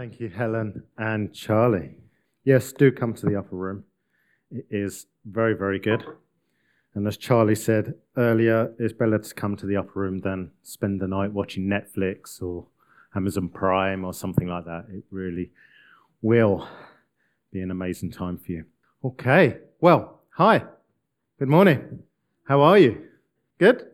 Thank 0.00 0.18
you, 0.18 0.30
Helen 0.30 0.84
and 0.96 1.30
Charlie. 1.34 1.90
Yes, 2.42 2.72
do 2.72 2.90
come 2.90 3.12
to 3.12 3.26
the 3.26 3.36
upper 3.36 3.54
room. 3.54 3.84
It 4.50 4.64
is 4.70 5.04
very, 5.26 5.52
very 5.52 5.78
good. 5.78 6.02
And 6.94 7.06
as 7.06 7.18
Charlie 7.18 7.54
said 7.54 7.96
earlier, 8.16 8.72
it's 8.78 8.94
better 8.94 9.18
to 9.18 9.34
come 9.34 9.56
to 9.56 9.66
the 9.66 9.76
upper 9.76 10.00
room 10.00 10.20
than 10.20 10.52
spend 10.62 11.02
the 11.02 11.06
night 11.06 11.34
watching 11.34 11.66
Netflix 11.66 12.40
or 12.40 12.64
Amazon 13.14 13.50
Prime 13.50 14.02
or 14.02 14.14
something 14.14 14.48
like 14.48 14.64
that. 14.64 14.86
It 14.88 15.04
really 15.10 15.50
will 16.22 16.66
be 17.52 17.60
an 17.60 17.70
amazing 17.70 18.10
time 18.10 18.38
for 18.38 18.52
you. 18.52 18.64
Okay, 19.04 19.58
well, 19.82 20.22
hi. 20.30 20.62
Good 21.38 21.48
morning. 21.48 22.04
How 22.44 22.62
are 22.62 22.78
you? 22.78 23.04
Good? 23.58 23.86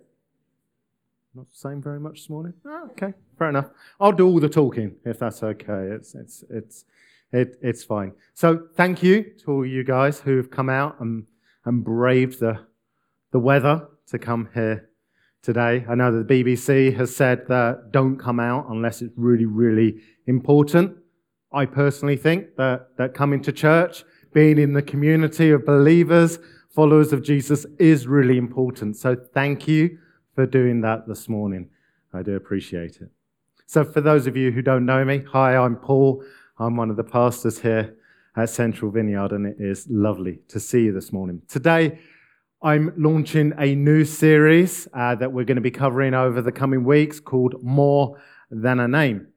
Not 1.37 1.49
saying 1.53 1.83
very 1.83 2.01
much 2.01 2.21
this 2.21 2.31
morning? 2.31 2.55
Oh, 2.65 2.89
okay, 2.93 3.13
fair 3.39 3.51
enough. 3.51 3.67
I'll 4.01 4.13
do 4.13 4.27
all 4.27 4.41
the 4.41 4.49
talking 4.49 4.95
if 5.05 5.19
that's 5.19 5.43
okay. 5.43 5.91
It's, 5.93 6.15
it's, 6.15 6.43
it's, 6.49 6.87
it, 7.31 7.59
it's 7.61 7.85
fine. 7.85 8.13
So 8.33 8.69
thank 8.75 9.03
you 9.03 9.35
to 9.45 9.53
all 9.53 9.67
you 9.67 9.85
guys 9.85 10.21
who've 10.21 10.51
come 10.51 10.71
out 10.71 10.99
and, 10.99 11.27
and 11.67 11.85
braved 11.85 12.41
the, 12.41 12.61
the 13.33 13.39
weather 13.39 13.87
to 14.07 14.19
come 14.19 14.49
here 14.55 14.89
today. 15.43 15.85
I 15.87 15.95
know 15.95 16.11
that 16.11 16.27
the 16.27 16.43
BBC 16.43 16.97
has 16.97 17.15
said 17.15 17.47
that 17.49 17.93
don't 17.93 18.17
come 18.17 18.41
out 18.41 18.69
unless 18.71 19.03
it's 19.03 19.13
really, 19.15 19.45
really 19.45 20.01
important. 20.27 20.97
I 21.53 21.67
personally 21.67 22.17
think 22.17 22.57
that, 22.57 22.97
that 22.97 23.13
coming 23.13 23.43
to 23.43 23.53
church, 23.53 24.05
being 24.33 24.57
in 24.57 24.73
the 24.73 24.81
community 24.81 25.51
of 25.51 25.67
believers, 25.67 26.39
followers 26.71 27.13
of 27.13 27.23
Jesus 27.23 27.67
is 27.79 28.07
really 28.07 28.39
important. 28.39 28.97
So 28.97 29.15
thank 29.35 29.69
you 29.69 29.99
for 30.37 30.47
doing 30.47 30.83
that 30.83 31.09
this 31.09 31.29
morning. 31.29 31.71
I 32.13 32.23
do 32.23 32.37
appreciate 32.37 32.99
it. 33.01 33.09
So, 33.67 33.85
for 33.85 34.01
those 34.01 34.29
of 34.29 34.37
you 34.37 34.53
who 34.53 34.63
don't 34.63 34.87
know 34.87 35.05
me, 35.05 35.25
hi, 35.33 35.57
I'm 35.57 35.77
Paul. 35.77 36.23
I'm 36.59 36.77
one 36.77 36.91
of 36.91 36.97
the 36.97 37.05
pastors 37.05 37.59
here 37.59 37.97
at 38.37 38.51
Central 38.51 38.91
Vineyard, 38.91 39.33
and 39.33 39.47
it 39.47 39.57
is 39.59 39.87
lovely 39.89 40.41
to 40.49 40.61
see 40.61 40.85
you 40.85 40.93
this 40.93 41.11
morning. 41.11 41.41
Today, 41.49 41.99
I'm 42.63 42.93
launching 42.99 43.55
a 43.59 43.75
new 43.75 44.05
series 44.05 44.87
uh, 44.93 45.15
that 45.15 45.33
we're 45.33 45.45
going 45.45 45.57
to 45.57 45.63
be 45.63 45.71
covering 45.71 46.13
over 46.13 46.43
the 46.43 46.53
coming 46.53 46.85
weeks 46.85 47.19
called 47.19 47.63
More 47.63 48.21
Than 48.51 48.79
a 48.79 48.87
Name. 48.87 49.29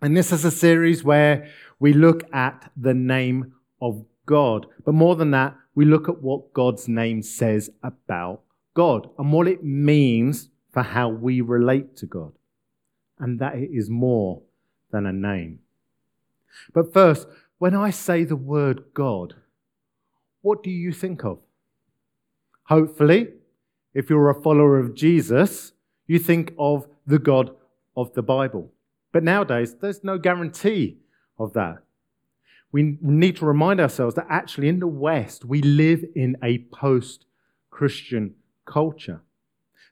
And 0.00 0.16
this 0.16 0.32
is 0.32 0.44
a 0.44 0.50
series 0.50 1.04
where 1.04 1.48
we 1.78 1.92
look 1.92 2.24
at 2.34 2.70
the 2.76 2.94
name 2.94 3.52
of 3.80 4.04
God. 4.26 4.66
But 4.84 4.94
more 4.94 5.14
than 5.14 5.30
that, 5.30 5.56
we 5.76 5.84
look 5.84 6.08
at 6.08 6.20
what 6.20 6.52
God's 6.52 6.88
name 6.88 7.22
says 7.22 7.70
about 7.82 8.42
God 8.74 9.08
and 9.18 9.32
what 9.32 9.48
it 9.48 9.62
means 9.62 10.50
for 10.72 10.82
how 10.82 11.08
we 11.08 11.40
relate 11.40 11.96
to 11.98 12.06
God. 12.06 12.32
And 13.18 13.38
that 13.38 13.56
it 13.56 13.70
is 13.72 13.88
more 13.88 14.42
than 14.90 15.06
a 15.06 15.12
name. 15.12 15.60
But 16.72 16.92
first, 16.92 17.28
when 17.58 17.74
I 17.74 17.90
say 17.90 18.24
the 18.24 18.36
word 18.36 18.84
God, 18.94 19.34
what 20.40 20.62
do 20.62 20.70
you 20.70 20.92
think 20.92 21.24
of? 21.24 21.38
Hopefully, 22.64 23.28
if 23.94 24.10
you're 24.10 24.30
a 24.30 24.42
follower 24.42 24.78
of 24.78 24.94
Jesus, 24.94 25.72
you 26.06 26.18
think 26.18 26.52
of 26.58 26.88
the 27.06 27.18
God 27.18 27.54
of 27.96 28.12
the 28.14 28.22
Bible. 28.22 28.72
But 29.12 29.22
nowadays, 29.22 29.76
there's 29.80 30.02
no 30.02 30.18
guarantee 30.18 30.98
of 31.38 31.52
that. 31.52 31.78
We 32.72 32.98
need 33.02 33.36
to 33.36 33.44
remind 33.44 33.80
ourselves 33.80 34.14
that 34.14 34.26
actually 34.30 34.68
in 34.68 34.80
the 34.80 34.86
West, 34.86 35.44
we 35.44 35.60
live 35.60 36.04
in 36.16 36.36
a 36.42 36.58
post 36.72 37.26
Christian 37.70 38.34
culture. 38.64 39.22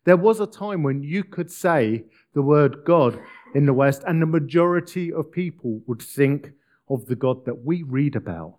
There 0.04 0.16
was 0.16 0.40
a 0.40 0.46
time 0.46 0.82
when 0.82 1.02
you 1.02 1.24
could 1.24 1.50
say 1.50 2.04
the 2.34 2.42
word 2.42 2.84
God 2.84 3.20
in 3.54 3.66
the 3.66 3.74
West, 3.74 4.02
and 4.06 4.22
the 4.22 4.26
majority 4.26 5.12
of 5.12 5.32
people 5.32 5.82
would 5.86 6.00
think 6.00 6.52
of 6.88 7.06
the 7.06 7.16
God 7.16 7.44
that 7.44 7.64
we 7.64 7.82
read 7.82 8.14
about 8.14 8.58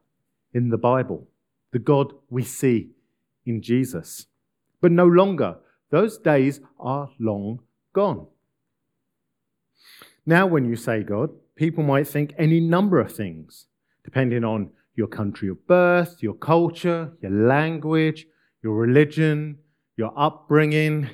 in 0.54 0.70
the 0.70 0.78
Bible, 0.78 1.28
the 1.72 1.80
God 1.80 2.14
we 2.30 2.44
see 2.44 2.90
in 3.46 3.62
Jesus. 3.62 4.28
But 4.82 4.92
no 4.92 5.06
longer. 5.06 5.58
Those 5.90 6.18
days 6.18 6.62
are 6.80 7.10
long 7.20 7.60
gone. 7.94 8.28
Now, 10.26 10.46
when 10.46 10.66
you 10.66 10.76
say 10.76 11.04
God, 11.04 11.32
people 11.56 11.84
might 11.84 12.08
think 12.08 12.34
any 12.38 12.60
number 12.60 13.00
of 13.00 13.12
things, 13.12 13.66
depending 14.04 14.44
on 14.44 14.72
your 14.96 15.08
country 15.08 15.50
of 15.50 15.66
birth, 15.68 16.22
your 16.22 16.34
culture, 16.34 17.14
your 17.22 17.32
language, 17.32 18.28
your 18.64 18.76
religion, 18.76 19.58
your 20.02 20.14
upbringing, 20.18 21.08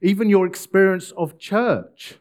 even 0.00 0.30
your 0.30 0.46
experience 0.46 1.10
of 1.16 1.40
church, 1.40 2.14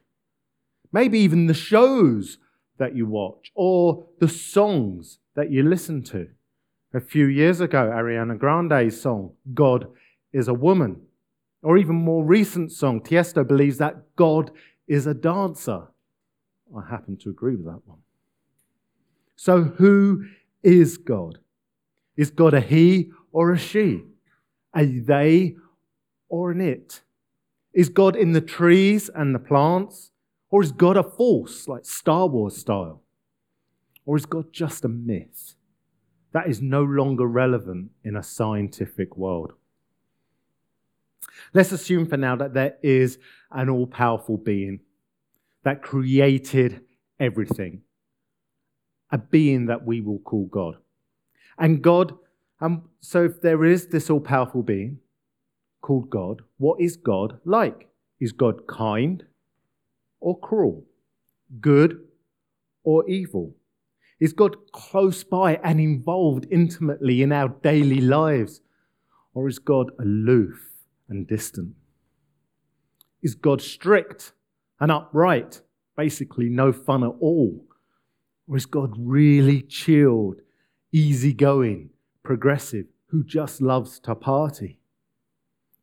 maybe 0.91 1.19
even 1.19 1.45
the 1.45 1.53
shows 1.53 2.39
that 2.79 2.95
you 2.95 3.05
watch 3.05 3.51
or 3.53 4.07
the 4.19 4.27
songs 4.27 5.19
that 5.35 5.51
you 5.51 5.61
listen 5.61 6.01
to. 6.01 6.27
A 6.91 6.99
few 6.99 7.27
years 7.27 7.61
ago, 7.61 7.91
Ariana 7.93 8.35
Grande's 8.35 8.99
song, 8.99 9.33
God 9.53 9.89
is 10.33 10.47
a 10.47 10.55
Woman, 10.55 10.99
or 11.61 11.77
even 11.77 11.95
more 11.95 12.23
recent 12.25 12.71
song, 12.71 12.99
Tiesto 12.99 13.47
believes 13.47 13.77
that 13.77 14.15
God 14.15 14.49
is 14.87 15.05
a 15.05 15.13
dancer. 15.13 15.83
I 16.75 16.89
happen 16.89 17.15
to 17.17 17.29
agree 17.29 17.55
with 17.55 17.65
that 17.65 17.81
one. 17.85 17.99
So, 19.35 19.61
who 19.61 20.25
is 20.63 20.97
God? 20.97 21.37
Is 22.15 22.31
God 22.31 22.55
a 22.55 22.61
he 22.61 23.11
or 23.31 23.51
a 23.51 23.57
she? 23.59 24.01
A 24.75 24.85
they 24.85 25.55
or 26.29 26.51
an 26.51 26.61
it? 26.61 27.01
Is 27.73 27.89
God 27.89 28.15
in 28.15 28.31
the 28.31 28.41
trees 28.41 29.09
and 29.13 29.35
the 29.35 29.39
plants? 29.39 30.11
Or 30.49 30.63
is 30.63 30.71
God 30.71 30.97
a 30.97 31.03
force 31.03 31.67
like 31.67 31.85
Star 31.85 32.27
Wars 32.27 32.57
style? 32.57 33.03
Or 34.05 34.15
is 34.15 34.25
God 34.25 34.53
just 34.53 34.85
a 34.85 34.87
myth? 34.87 35.55
That 36.31 36.47
is 36.47 36.61
no 36.61 36.83
longer 36.83 37.25
relevant 37.25 37.91
in 38.03 38.15
a 38.15 38.23
scientific 38.23 39.17
world. 39.17 39.53
Let's 41.53 41.71
assume 41.71 42.07
for 42.07 42.17
now 42.17 42.35
that 42.37 42.53
there 42.53 42.77
is 42.81 43.19
an 43.51 43.69
all 43.69 43.87
powerful 43.87 44.37
being 44.37 44.79
that 45.63 45.81
created 45.81 46.81
everything, 47.19 47.81
a 49.11 49.17
being 49.17 49.65
that 49.65 49.85
we 49.85 50.01
will 50.01 50.19
call 50.19 50.45
God. 50.45 50.77
And 51.57 51.81
God, 51.81 52.13
um, 52.61 52.89
so 53.01 53.25
if 53.25 53.41
there 53.41 53.65
is 53.65 53.87
this 53.87 54.09
all 54.09 54.19
powerful 54.19 54.63
being, 54.63 54.99
called 55.81 56.09
God, 56.09 56.41
what 56.57 56.79
is 56.81 56.97
God 56.97 57.39
like? 57.45 57.87
Is 58.19 58.31
God 58.31 58.67
kind 58.67 59.23
or 60.19 60.39
cruel? 60.39 60.85
Good 61.61 61.99
or 62.83 63.07
evil? 63.09 63.55
Is 64.19 64.33
God 64.33 64.55
close 64.71 65.23
by 65.23 65.59
and 65.63 65.79
involved 65.79 66.47
intimately 66.49 67.21
in 67.21 67.31
our 67.31 67.49
daily 67.49 68.01
lives? 68.01 68.61
Or 69.33 69.47
is 69.47 69.59
God 69.59 69.91
aloof 69.99 70.59
and 71.07 71.27
distant? 71.27 71.75
Is 73.21 73.35
God 73.35 73.61
strict 73.61 74.33
and 74.79 74.91
upright, 74.91 75.61
basically 75.95 76.49
no 76.49 76.73
fun 76.73 77.03
at 77.03 77.13
all? 77.19 77.65
Or 78.47 78.57
is 78.57 78.65
God 78.65 78.95
really 78.97 79.61
chilled, 79.61 80.41
easygoing, 80.91 81.91
progressive, 82.23 82.85
who 83.07 83.23
just 83.23 83.61
loves 83.61 83.99
to 84.01 84.15
party? 84.15 84.79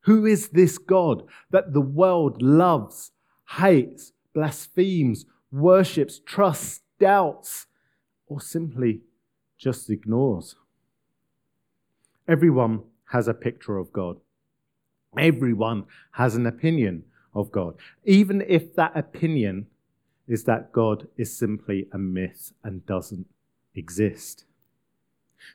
Who 0.05 0.27
is 0.27 0.49
this 0.51 0.79
God 0.79 1.25
that 1.51 1.73
the 1.73 1.81
world 1.81 2.43
loves, 2.43 3.13
hates, 3.59 4.13
blasphemes, 4.35 5.25
worships, 5.51 6.21
trusts, 6.25 6.81
doubts, 6.99 7.67
or 8.27 8.41
simply 8.41 9.01
just 9.57 9.89
ignores? 9.89 10.57
Everyone 12.29 12.83
has 13.13 13.29
a 13.29 13.35
picture 13.35 13.79
of 13.79 13.93
God. 13.93 14.19
Everyone 15.17 15.85
has 16.13 16.35
an 16.35 16.47
opinion 16.47 17.05
of 17.35 17.51
God, 17.51 17.75
even 18.05 18.43
if 18.47 18.75
that 18.75 18.97
opinion 18.97 19.67
is 20.27 20.45
that 20.45 20.73
God 20.73 21.09
is 21.17 21.37
simply 21.37 21.87
a 21.93 21.99
myth 21.99 22.53
and 22.63 22.85
doesn't 22.87 23.27
exist. 23.75 24.45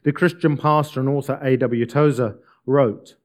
The 0.04 0.12
Christian 0.12 0.58
pastor 0.58 1.00
and 1.00 1.10
author 1.10 1.40
A.W. 1.42 1.86
Tozer 1.86 2.38
wrote, 2.66 3.16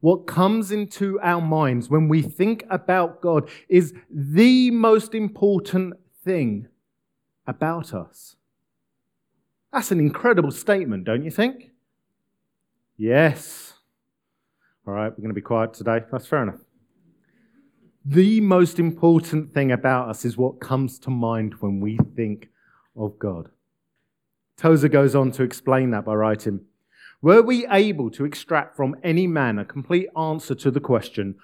what 0.00 0.26
comes 0.26 0.70
into 0.70 1.18
our 1.20 1.40
minds 1.40 1.88
when 1.90 2.08
we 2.08 2.22
think 2.22 2.64
about 2.70 3.20
God 3.20 3.48
is 3.68 3.92
the 4.10 4.70
most 4.70 5.14
important 5.14 5.94
thing 6.24 6.68
about 7.46 7.92
us. 7.92 8.36
That's 9.72 9.90
an 9.90 10.00
incredible 10.00 10.50
statement, 10.50 11.04
don't 11.04 11.24
you 11.24 11.30
think? 11.30 11.70
Yes. 12.96 13.74
All 14.86 14.94
right, 14.94 15.10
we're 15.10 15.16
going 15.16 15.28
to 15.28 15.34
be 15.34 15.40
quiet 15.40 15.74
today. 15.74 16.00
That's 16.10 16.26
fair 16.26 16.42
enough. 16.42 16.60
The 18.04 18.40
most 18.40 18.78
important 18.78 19.52
thing 19.52 19.70
about 19.70 20.08
us 20.08 20.24
is 20.24 20.36
what 20.38 20.60
comes 20.60 20.98
to 21.00 21.10
mind 21.10 21.54
when 21.60 21.80
we 21.80 21.98
think 22.16 22.48
of 22.96 23.18
God. 23.18 23.50
Tozer 24.56 24.88
goes 24.88 25.14
on 25.14 25.30
to 25.32 25.42
explain 25.42 25.90
that 25.90 26.04
by 26.04 26.14
writing 26.14 26.60
were 27.20 27.42
we 27.42 27.66
able 27.68 28.10
to 28.12 28.24
extract 28.24 28.76
from 28.76 28.96
any 29.02 29.26
man 29.26 29.58
a 29.58 29.64
complete 29.64 30.08
answer 30.16 30.54
to 30.56 30.70
the 30.70 30.80
question, 30.80 31.34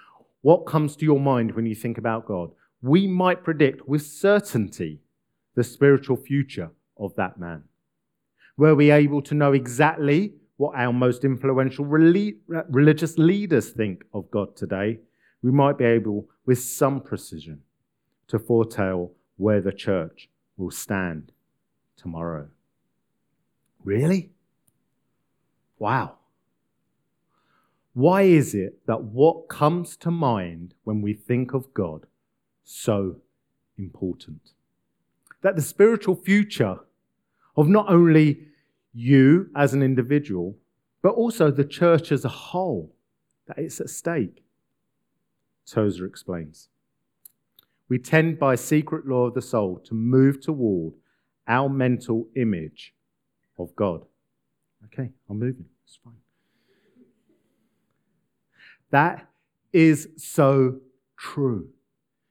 what 0.43 0.67
comes 0.67 0.95
to 0.97 1.05
your 1.05 1.21
mind 1.21 1.55
when 1.55 1.67
you 1.67 1.75
think 1.75 1.99
about 1.99 2.27
God? 2.27 2.51
We 2.83 3.07
might 3.07 3.43
predict 3.43 3.89
with 3.89 4.03
certainty 4.03 5.01
the 5.55 5.65
spiritual 5.65 6.17
future 6.17 6.71
of 6.99 7.15
that 7.17 7.39
man? 7.39 7.65
Were 8.57 8.75
we 8.75 8.91
able 8.91 9.23
to 9.23 9.35
know 9.35 9.53
exactly 9.53 10.35
what 10.57 10.77
our 10.77 10.93
most 10.93 11.25
influential 11.25 11.85
religious 11.85 13.19
leaders 13.19 13.71
think 13.71 14.05
of 14.13 14.31
God 14.31 14.57
today? 14.57 15.01
We 15.43 15.51
might 15.51 15.79
be 15.79 15.85
able, 15.85 16.29
with 16.47 16.61
some 16.61 17.01
precision, 17.01 17.63
to 18.29 18.39
foretell 18.39 19.13
where 19.37 19.61
the 19.61 19.73
church 19.73 20.29
will 20.57 20.71
stand 20.71 21.33
tomorrow. 21.97 22.49
Really? 23.83 24.31
Wow. 25.79 26.17
Why 27.93 28.23
is 28.23 28.55
it 28.55 28.87
that 28.87 29.05
what 29.05 29.49
comes 29.49 29.97
to 29.99 30.11
mind 30.11 30.75
when 30.85 31.01
we 31.01 31.15
think 31.15 31.55
of 31.55 31.73
God 31.75 32.07
so 32.65 33.17
important? 33.79 34.51
That 35.43 35.57
the 35.57 35.63
spiritual 35.63 36.17
future 36.17 36.81
of 37.57 37.69
not 37.69 37.89
only 37.89 38.49
you 38.93 39.51
as 39.55 39.75
an 39.75 39.83
individual, 39.83 40.57
but 41.03 41.15
also 41.15 41.51
the 41.51 41.65
church 41.65 42.11
as 42.11 42.25
a 42.25 42.29
whole, 42.29 42.95
that 43.47 43.59
it's 43.59 43.81
at 43.81 43.91
stake. 43.91 44.43
Tozer 45.67 46.07
explains. 46.07 46.69
We 47.89 47.99
tend 47.99 48.39
by 48.39 48.55
secret 48.55 49.07
law 49.07 49.27
of 49.27 49.35
the 49.35 49.43
soul 49.43 49.79
to 49.85 49.95
move 49.95 50.41
toward 50.41 50.95
our 51.47 51.69
mental 51.69 52.29
image 52.35 52.95
of 53.59 53.77
God. 53.77 54.07
Okay, 54.87 55.11
I'm 55.29 55.39
moving. 55.39 55.67
It's 55.85 55.99
fine. 56.03 56.15
That 58.91 59.27
is 59.73 60.09
so 60.17 60.81
true. 61.17 61.69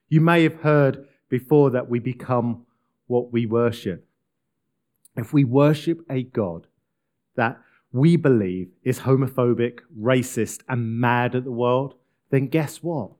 You 0.08 0.20
may 0.20 0.42
have 0.44 0.62
heard 0.62 1.06
before 1.28 1.70
that 1.70 1.88
we 1.88 1.98
become 1.98 2.66
what 3.06 3.32
we 3.32 3.46
worship. 3.46 4.06
If 5.16 5.32
we 5.32 5.44
worship 5.44 6.00
a 6.10 6.22
God 6.22 6.66
that 7.36 7.60
we 7.92 8.16
believe 8.16 8.70
is 8.82 9.00
homophobic, 9.00 9.80
racist, 9.96 10.62
and 10.68 10.98
mad 10.98 11.34
at 11.34 11.44
the 11.44 11.52
world, 11.52 11.94
then 12.30 12.48
guess 12.48 12.82
what? 12.82 13.12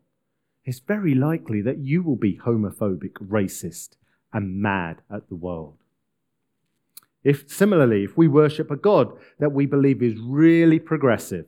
It's 0.65 0.81
very 0.81 1.15
likely 1.15 1.61
that 1.63 1.79
you 1.79 2.03
will 2.03 2.17
be 2.17 2.39
homophobic, 2.39 3.13
racist, 3.23 3.91
and 4.33 4.61
mad 4.61 5.03
at 5.13 5.29
the 5.29 5.37
world. 5.37 5.77
If 7.25 7.50
similarly, 7.50 8.05
if 8.05 8.17
we 8.17 8.29
worship 8.29 8.71
a 8.71 8.76
God 8.76 9.17
that 9.38 9.53
we 9.53 9.65
believe 9.65 10.03
is 10.03 10.15
really 10.21 10.79
progressive, 10.79 11.47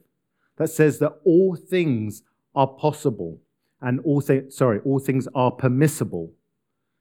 that 0.56 0.69
says 0.69 0.99
that 0.99 1.20
all 1.25 1.55
things 1.55 2.23
are 2.55 2.67
possible 2.67 3.40
and 3.82 4.00
all 4.00 4.23
things, 4.23 4.56
sorry, 4.56 4.81
all 4.81 4.99
things 4.99 5.28
are 5.34 5.50
permissible, 5.50 6.32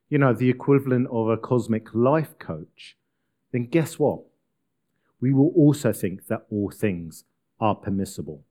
you 0.10 0.18
know, 0.18 0.34
the 0.34 0.50
equivalent 0.50 1.08
of 1.10 1.30
a 1.30 1.38
cosmic 1.38 1.96
life 1.96 2.38
coach, 2.38 2.98
then 3.54 3.66
guess 3.66 3.98
what? 3.98 4.20
We 5.22 5.34
will 5.34 5.54
also 5.56 5.94
think 5.94 6.28
that 6.28 6.46
all 6.52 6.70
things 6.70 7.24
are 7.62 7.76
permissible, 7.76 8.44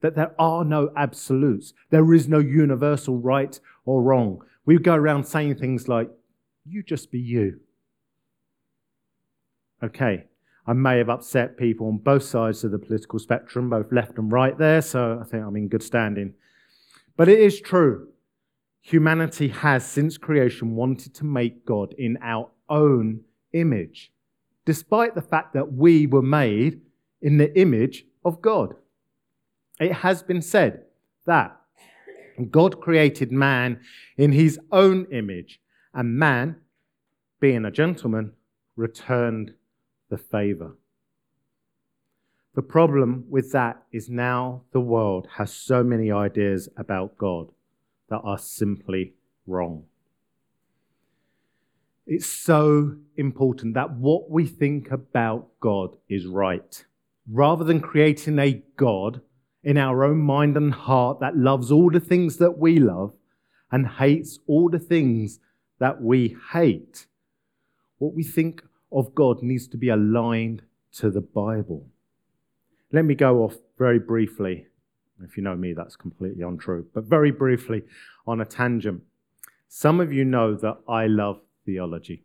that 0.00 0.14
there 0.14 0.34
are 0.38 0.64
no 0.64 0.92
absolutes, 0.96 1.74
there 1.90 2.14
is 2.14 2.28
no 2.28 2.38
universal 2.38 3.18
right 3.18 3.58
or 3.84 4.02
wrong. 4.02 4.40
We 4.64 4.78
go 4.78 4.94
around 4.94 5.24
saying 5.24 5.56
things 5.56 5.88
like, 5.88 6.08
you 6.64 6.84
just 6.84 7.10
be 7.10 7.18
you. 7.18 7.60
Okay, 9.82 10.24
I 10.66 10.72
may 10.72 10.98
have 10.98 11.08
upset 11.08 11.56
people 11.56 11.86
on 11.86 11.98
both 11.98 12.24
sides 12.24 12.64
of 12.64 12.72
the 12.72 12.78
political 12.78 13.18
spectrum, 13.18 13.70
both 13.70 13.92
left 13.92 14.18
and 14.18 14.32
right 14.32 14.58
there, 14.58 14.82
so 14.82 15.18
I 15.20 15.24
think 15.24 15.44
I'm 15.44 15.56
in 15.56 15.68
good 15.68 15.82
standing. 15.82 16.34
But 17.16 17.28
it 17.28 17.38
is 17.38 17.60
true. 17.60 18.08
Humanity 18.80 19.48
has, 19.48 19.86
since 19.86 20.18
creation, 20.18 20.74
wanted 20.74 21.14
to 21.14 21.24
make 21.24 21.64
God 21.64 21.94
in 21.96 22.18
our 22.22 22.50
own 22.68 23.20
image, 23.52 24.12
despite 24.64 25.14
the 25.14 25.22
fact 25.22 25.54
that 25.54 25.72
we 25.72 26.06
were 26.06 26.22
made 26.22 26.80
in 27.22 27.38
the 27.38 27.56
image 27.58 28.04
of 28.24 28.42
God. 28.42 28.74
It 29.78 29.92
has 29.92 30.22
been 30.22 30.42
said 30.42 30.82
that 31.24 31.56
God 32.50 32.80
created 32.80 33.30
man 33.30 33.80
in 34.16 34.32
his 34.32 34.58
own 34.72 35.06
image, 35.12 35.60
and 35.94 36.18
man, 36.18 36.56
being 37.40 37.64
a 37.64 37.70
gentleman, 37.70 38.32
returned 38.76 39.54
the 40.08 40.18
favor. 40.18 40.76
The 42.54 42.62
problem 42.62 43.24
with 43.28 43.52
that 43.52 43.82
is 43.92 44.08
now 44.08 44.62
the 44.72 44.80
world 44.80 45.28
has 45.36 45.52
so 45.52 45.84
many 45.84 46.10
ideas 46.10 46.68
about 46.76 47.16
God 47.16 47.52
that 48.08 48.20
are 48.24 48.38
simply 48.38 49.14
wrong. 49.46 49.84
It's 52.06 52.26
so 52.26 52.96
important 53.16 53.74
that 53.74 53.92
what 53.92 54.30
we 54.30 54.46
think 54.46 54.90
about 54.90 55.48
God 55.60 55.96
is 56.08 56.26
right. 56.26 56.84
Rather 57.30 57.64
than 57.64 57.80
creating 57.80 58.38
a 58.38 58.62
God 58.76 59.20
in 59.62 59.76
our 59.76 60.02
own 60.02 60.18
mind 60.18 60.56
and 60.56 60.72
heart 60.72 61.20
that 61.20 61.36
loves 61.36 61.70
all 61.70 61.90
the 61.90 62.00
things 62.00 62.38
that 62.38 62.58
we 62.58 62.78
love 62.78 63.12
and 63.70 63.86
hates 63.86 64.38
all 64.46 64.70
the 64.70 64.78
things 64.78 65.38
that 65.78 66.00
we 66.00 66.36
hate, 66.52 67.06
what 67.98 68.14
we 68.14 68.22
think 68.22 68.62
of 68.92 69.14
God 69.14 69.42
needs 69.42 69.66
to 69.68 69.76
be 69.76 69.88
aligned 69.88 70.62
to 70.92 71.10
the 71.10 71.20
Bible. 71.20 71.86
Let 72.92 73.04
me 73.04 73.14
go 73.14 73.42
off 73.44 73.56
very 73.78 73.98
briefly. 73.98 74.66
If 75.22 75.36
you 75.36 75.42
know 75.42 75.56
me, 75.56 75.72
that's 75.72 75.96
completely 75.96 76.42
untrue, 76.42 76.86
but 76.94 77.04
very 77.04 77.30
briefly 77.30 77.82
on 78.26 78.40
a 78.40 78.44
tangent. 78.44 79.02
Some 79.68 80.00
of 80.00 80.12
you 80.12 80.24
know 80.24 80.54
that 80.54 80.78
I 80.88 81.06
love 81.06 81.40
theology. 81.66 82.24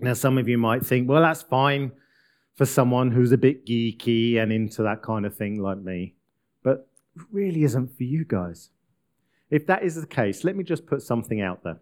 Now, 0.00 0.14
some 0.14 0.38
of 0.38 0.48
you 0.48 0.58
might 0.58 0.86
think, 0.86 1.08
well, 1.08 1.22
that's 1.22 1.42
fine 1.42 1.92
for 2.54 2.64
someone 2.64 3.10
who's 3.10 3.32
a 3.32 3.38
bit 3.38 3.66
geeky 3.66 4.40
and 4.40 4.52
into 4.52 4.82
that 4.82 5.02
kind 5.02 5.26
of 5.26 5.36
thing 5.36 5.60
like 5.60 5.78
me, 5.78 6.14
but 6.62 6.88
really 7.32 7.64
isn't 7.64 7.96
for 7.96 8.04
you 8.04 8.24
guys. 8.24 8.70
If 9.50 9.66
that 9.66 9.82
is 9.82 9.96
the 9.96 10.06
case, 10.06 10.44
let 10.44 10.56
me 10.56 10.64
just 10.64 10.86
put 10.86 11.02
something 11.02 11.40
out 11.40 11.64
there. 11.64 11.80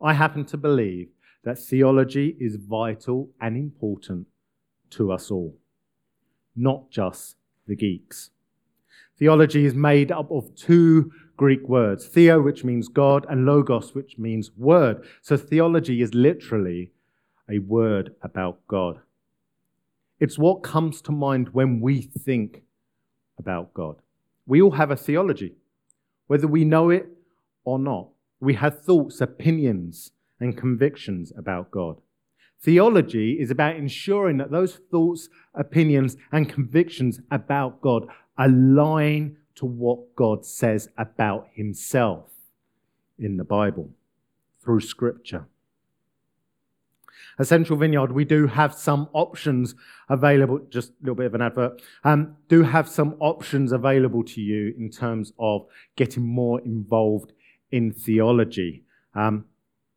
I 0.00 0.14
happen 0.14 0.44
to 0.46 0.56
believe 0.56 1.08
that 1.44 1.58
theology 1.58 2.36
is 2.38 2.56
vital 2.56 3.30
and 3.40 3.56
important 3.56 4.26
to 4.90 5.12
us 5.12 5.30
all, 5.30 5.56
not 6.54 6.90
just 6.90 7.36
the 7.66 7.76
geeks. 7.76 8.30
Theology 9.18 9.64
is 9.64 9.74
made 9.74 10.10
up 10.10 10.30
of 10.30 10.54
two 10.54 11.12
Greek 11.36 11.68
words 11.68 12.06
theo, 12.06 12.40
which 12.40 12.64
means 12.64 12.88
God, 12.88 13.26
and 13.28 13.46
logos, 13.46 13.94
which 13.94 14.18
means 14.18 14.50
word. 14.56 15.04
So 15.22 15.36
theology 15.36 16.02
is 16.02 16.14
literally 16.14 16.92
a 17.48 17.58
word 17.58 18.14
about 18.22 18.58
God. 18.66 19.00
It's 20.18 20.38
what 20.38 20.62
comes 20.62 21.00
to 21.02 21.12
mind 21.12 21.50
when 21.52 21.80
we 21.80 22.02
think 22.02 22.62
about 23.38 23.72
God. 23.72 23.96
We 24.46 24.60
all 24.60 24.72
have 24.72 24.90
a 24.90 24.96
theology, 24.96 25.54
whether 26.26 26.46
we 26.46 26.64
know 26.64 26.90
it 26.90 27.06
or 27.64 27.78
not. 27.78 28.08
We 28.40 28.54
have 28.54 28.82
thoughts, 28.82 29.20
opinions, 29.20 30.12
and 30.40 30.56
convictions 30.56 31.32
about 31.36 31.70
God. 31.70 32.00
Theology 32.62 33.38
is 33.40 33.50
about 33.50 33.76
ensuring 33.76 34.36
that 34.38 34.50
those 34.50 34.80
thoughts, 34.90 35.28
opinions, 35.54 36.16
and 36.32 36.48
convictions 36.48 37.20
about 37.30 37.80
God 37.80 38.06
align 38.36 39.36
to 39.56 39.66
what 39.66 40.14
God 40.14 40.44
says 40.44 40.88
about 40.98 41.48
Himself 41.54 42.30
in 43.18 43.36
the 43.36 43.44
Bible 43.44 43.90
through 44.62 44.80
Scripture. 44.80 45.46
At 47.38 47.46
Central 47.46 47.78
Vineyard, 47.78 48.12
we 48.12 48.24
do 48.24 48.46
have 48.46 48.74
some 48.74 49.08
options 49.12 49.74
available, 50.08 50.58
just 50.68 50.90
a 50.90 50.94
little 51.00 51.14
bit 51.14 51.26
of 51.26 51.34
an 51.34 51.42
advert, 51.42 51.80
um, 52.04 52.36
do 52.48 52.62
have 52.62 52.88
some 52.88 53.16
options 53.18 53.72
available 53.72 54.22
to 54.24 54.40
you 54.42 54.74
in 54.76 54.90
terms 54.90 55.32
of 55.38 55.66
getting 55.96 56.22
more 56.22 56.60
involved 56.60 57.32
in 57.70 57.92
theology. 57.92 58.84
Um, 59.14 59.46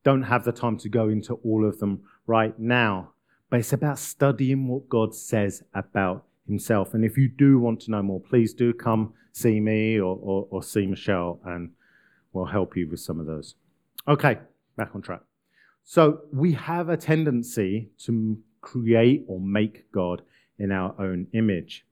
don't 0.04 0.24
have 0.24 0.44
the 0.44 0.52
time 0.52 0.78
to 0.80 0.90
go 0.90 1.10
into 1.10 1.36
all 1.36 1.66
of 1.66 1.80
them 1.80 2.04
right 2.28 2.58
now. 2.60 3.12
But 3.50 3.60
it's 3.60 3.74
about 3.74 4.00
studying 4.00 4.68
what 4.68 4.90
God 4.90 5.14
says 5.14 5.64
about 5.74 6.26
Himself. 6.48 6.94
And 6.94 7.06
if 7.06 7.18
you 7.18 7.28
do 7.28 7.60
want 7.60 7.82
to 7.82 7.92
know 7.92 8.02
more, 8.02 8.20
please 8.20 8.54
do 8.54 8.74
come 8.74 9.14
see 9.32 9.60
me 9.60 10.00
or, 10.00 10.18
or, 10.22 10.48
or 10.50 10.64
see 10.64 10.86
Michelle, 10.86 11.40
and 11.46 11.72
we'll 12.32 12.46
help 12.46 12.76
you 12.76 12.88
with 12.90 13.00
some 13.00 13.20
of 13.20 13.26
those. 13.26 13.56
Okay, 14.08 14.40
back 14.76 14.90
on 14.96 15.02
track. 15.02 15.22
So 15.84 16.22
we 16.32 16.54
have 16.54 16.90
a 16.90 16.98
tendency 16.98 17.90
to 18.00 18.38
create 18.62 19.26
or 19.28 19.40
make 19.40 19.92
God 19.92 20.22
in 20.58 20.72
our 20.72 20.96
own 21.00 21.28
image. 21.34 21.86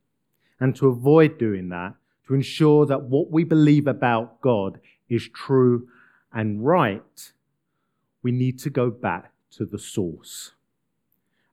And 0.59 0.75
to 0.77 0.87
avoid 0.87 1.37
doing 1.37 1.69
that, 1.69 1.95
to 2.27 2.35
ensure 2.35 2.85
that 2.85 3.03
what 3.03 3.31
we 3.31 3.43
believe 3.43 3.87
about 3.87 4.41
God 4.41 4.79
is 5.09 5.27
true 5.33 5.87
and 6.31 6.65
right, 6.65 7.33
we 8.23 8.31
need 8.31 8.59
to 8.59 8.69
go 8.69 8.89
back 8.89 9.31
to 9.51 9.65
the 9.65 9.79
source. 9.79 10.51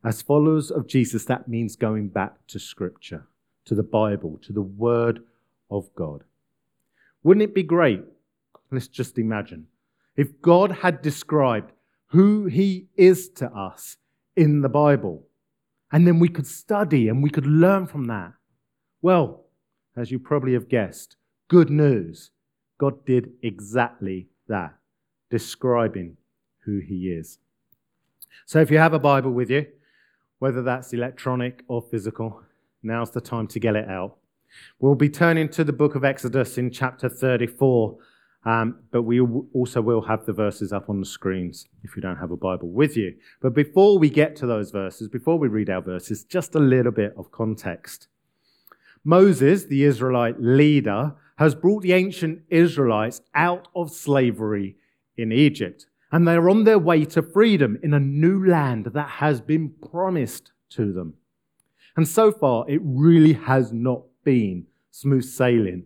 As 0.05 0.23
followers 0.23 0.71
of 0.71 0.87
Jesus, 0.87 1.25
that 1.25 1.49
means 1.49 1.77
going 1.77 2.09
back 2.09 2.47
to 2.49 2.59
Scripture, 2.59 3.27
to 3.65 3.75
the 3.75 3.83
Bible, 3.83 4.39
to 4.43 4.53
the 4.53 4.63
Word 4.63 5.21
of 5.71 5.93
God. 5.95 6.25
Wouldn't 7.23 7.43
it 7.43 7.55
be 7.55 7.63
great? 7.63 8.05
Let's 8.71 8.89
just 8.89 9.19
imagine. 9.19 9.67
If 10.17 10.41
God 10.41 10.71
had 10.83 11.03
described 11.03 11.73
who 12.09 12.47
He 12.47 12.87
is 12.97 13.29
to 13.31 13.51
us 13.53 13.97
in 14.37 14.63
the 14.63 14.69
Bible. 14.69 15.27
And 15.91 16.07
then 16.07 16.19
we 16.19 16.29
could 16.29 16.47
study 16.47 17.09
and 17.09 17.23
we 17.23 17.31
could 17.31 17.47
learn 17.47 17.87
from 17.87 18.05
that. 18.07 18.33
Well, 19.03 19.45
as 19.97 20.11
you 20.11 20.19
probably 20.19 20.53
have 20.53 20.69
guessed, 20.69 21.17
good 21.49 21.71
news. 21.71 22.31
God 22.79 23.05
did 23.05 23.33
exactly 23.43 24.29
that, 24.47 24.75
describing 25.31 26.17
who 26.69 26.81
he 26.81 27.09
is. 27.09 27.39
So 28.45 28.61
if 28.61 28.71
you 28.71 28.77
have 28.77 28.93
a 28.93 28.99
Bible 28.99 29.31
with 29.31 29.51
you, 29.51 29.67
whether 30.39 30.63
that's 30.63 30.93
electronic 30.93 31.65
or 31.67 31.81
physical, 31.81 32.43
now's 32.83 33.11
the 33.11 33.23
time 33.23 33.47
to 33.49 33.59
get 33.59 33.75
it 33.75 33.89
out. 33.89 34.19
We'll 34.79 34.95
be 34.95 35.09
turning 35.09 35.49
to 35.51 35.65
the 35.65 35.73
book 35.73 35.95
of 35.95 36.05
Exodus 36.05 36.59
in 36.59 36.71
chapter 36.71 37.09
34, 37.09 37.97
um, 38.45 38.81
but 38.91 39.03
we 39.03 39.21
also 39.21 39.81
will 39.81 40.03
have 40.03 40.27
the 40.27 40.33
verses 40.35 40.71
up 40.73 40.91
on 40.91 41.01
the 41.01 41.07
screens 41.07 41.67
if 41.83 41.97
you 41.97 42.03
don't 42.03 42.19
have 42.19 42.31
a 42.31 42.37
Bible 42.37 42.69
with 42.69 42.97
you. 42.97 43.15
But 43.41 43.55
before 43.55 43.99
we 43.99 44.11
get 44.11 44.37
to 44.37 44.47
those 44.47 44.71
verses, 44.71 45.09
before 45.09 45.39
we 45.39 45.49
read 45.49 45.71
our 45.71 45.83
verses, 45.83 46.23
just 46.23 46.55
a 46.55 46.61
little 46.61 46.93
bit 46.93 47.15
of 47.17 47.33
context. 47.33 48.09
Moses, 49.05 49.65
the 49.65 49.85
Israelite 49.85 50.39
leader, 50.39 51.15
has 51.37 51.55
brought 51.55 51.83
the 51.83 51.95
ancient 51.95 52.43
Israelites 52.51 53.23
out 53.35 53.69
of 53.75 53.91
slavery 53.91 54.77
in 55.17 55.33
Egypt. 55.33 55.87
And 56.11 56.27
they're 56.27 56.49
on 56.49 56.65
their 56.65 56.79
way 56.79 57.05
to 57.07 57.23
freedom 57.23 57.79
in 57.83 57.93
a 57.93 58.01
new 58.01 58.47
land 58.47 58.87
that 58.95 59.09
has 59.09 59.41
been 59.41 59.71
promised 59.91 60.53
to 60.71 60.93
them. 60.93 61.15
And 61.97 62.09
so 62.09 62.33
far, 62.33 62.65
it 62.69 62.81
really 62.83 63.35
has 63.35 63.73
not 63.73 64.03
been 64.25 64.67
smooth 64.91 65.25
sailing 65.25 65.85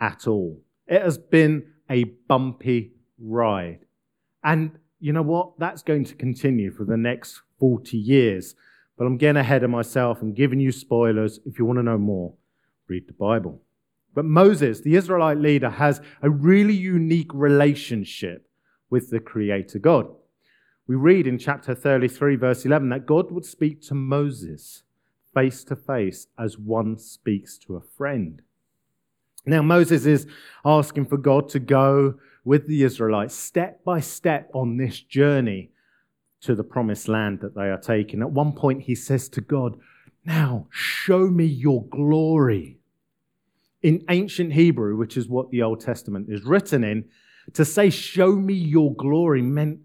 at 0.00 0.26
all. 0.26 0.60
It 0.86 1.02
has 1.02 1.18
been 1.18 1.66
a 1.88 2.04
bumpy 2.04 2.92
ride. 3.18 3.80
And 4.42 4.72
you 4.98 5.12
know 5.12 5.22
what? 5.22 5.58
That's 5.58 5.82
going 5.82 6.04
to 6.04 6.14
continue 6.14 6.72
for 6.72 6.84
the 6.84 6.96
next 6.96 7.40
40 7.58 7.96
years. 7.96 8.54
But 8.96 9.06
I'm 9.06 9.16
getting 9.16 9.40
ahead 9.40 9.62
of 9.62 9.70
myself 9.70 10.20
and 10.20 10.34
giving 10.34 10.60
you 10.60 10.72
spoilers. 10.72 11.40
If 11.46 11.58
you 11.58 11.64
want 11.64 11.78
to 11.78 11.82
know 11.82 11.98
more, 11.98 12.34
read 12.88 13.06
the 13.06 13.12
Bible. 13.12 13.62
But 14.14 14.24
Moses, 14.24 14.80
the 14.80 14.96
Israelite 14.96 15.38
leader, 15.38 15.70
has 15.70 16.00
a 16.22 16.28
really 16.28 16.74
unique 16.74 17.32
relationship 17.32 18.49
with 18.90 19.10
the 19.10 19.20
Creator 19.20 19.78
God. 19.78 20.08
We 20.86 20.96
read 20.96 21.26
in 21.26 21.38
chapter 21.38 21.74
33, 21.74 22.36
verse 22.36 22.64
11, 22.66 22.88
that 22.88 23.06
God 23.06 23.30
would 23.30 23.44
speak 23.44 23.80
to 23.82 23.94
Moses 23.94 24.82
face 25.32 25.62
to 25.64 25.76
face 25.76 26.26
as 26.36 26.58
one 26.58 26.98
speaks 26.98 27.56
to 27.58 27.76
a 27.76 27.80
friend. 27.80 28.42
Now, 29.46 29.62
Moses 29.62 30.04
is 30.04 30.26
asking 30.64 31.06
for 31.06 31.16
God 31.16 31.48
to 31.50 31.60
go 31.60 32.14
with 32.44 32.66
the 32.66 32.82
Israelites 32.82 33.34
step 33.34 33.84
by 33.84 34.00
step 34.00 34.50
on 34.52 34.76
this 34.76 35.00
journey 35.00 35.70
to 36.42 36.54
the 36.54 36.64
promised 36.64 37.08
land 37.08 37.40
that 37.40 37.54
they 37.54 37.68
are 37.68 37.80
taking. 37.80 38.22
At 38.22 38.32
one 38.32 38.52
point, 38.52 38.82
he 38.82 38.94
says 38.94 39.28
to 39.30 39.40
God, 39.40 39.78
Now 40.24 40.66
show 40.70 41.28
me 41.28 41.44
your 41.44 41.84
glory. 41.86 42.78
In 43.82 44.04
ancient 44.10 44.52
Hebrew, 44.52 44.96
which 44.96 45.16
is 45.16 45.28
what 45.28 45.50
the 45.50 45.62
Old 45.62 45.80
Testament 45.80 46.26
is 46.28 46.44
written 46.44 46.84
in, 46.84 47.04
to 47.54 47.64
say, 47.64 47.90
Show 47.90 48.32
me 48.32 48.54
your 48.54 48.94
glory 48.94 49.42
meant, 49.42 49.80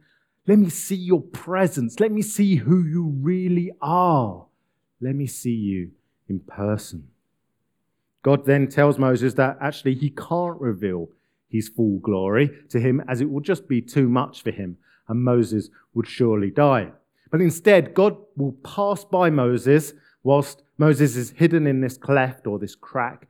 Let 0.48 0.60
me 0.60 0.70
see 0.70 0.96
your 0.96 1.22
presence. 1.22 2.00
Let 2.00 2.12
me 2.12 2.22
see 2.22 2.56
who 2.56 2.84
you 2.84 3.16
really 3.22 3.72
are. 3.82 4.46
Let 5.02 5.16
me 5.16 5.28
see 5.28 5.56
you 5.56 5.92
in 6.28 6.40
person. 6.40 7.10
God 8.24 8.46
then 8.46 8.68
tells 8.68 8.98
Moses 8.98 9.36
that 9.36 9.58
actually 9.62 9.96
he 9.96 10.10
can't 10.10 10.60
reveal 10.60 11.10
his 11.48 11.70
full 11.70 12.00
glory 12.00 12.50
to 12.70 12.80
him 12.80 13.04
as 13.08 13.22
it 13.22 13.30
will 13.30 13.42
just 13.42 13.68
be 13.68 13.82
too 13.82 14.10
much 14.10 14.42
for 14.42 14.52
him 14.52 14.78
and 15.08 15.24
Moses 15.24 15.70
would 15.94 16.08
surely 16.08 16.50
die. 16.50 16.92
But 17.32 17.42
instead, 17.42 17.94
God 17.94 18.18
will 18.36 18.54
pass 18.64 19.06
by 19.06 19.30
Moses 19.30 19.94
whilst 20.24 20.64
Moses 20.78 21.16
is 21.16 21.32
hidden 21.32 21.68
in 21.68 21.82
this 21.82 21.98
cleft 21.98 22.48
or 22.48 22.60
this 22.60 22.76
crack 22.76 23.28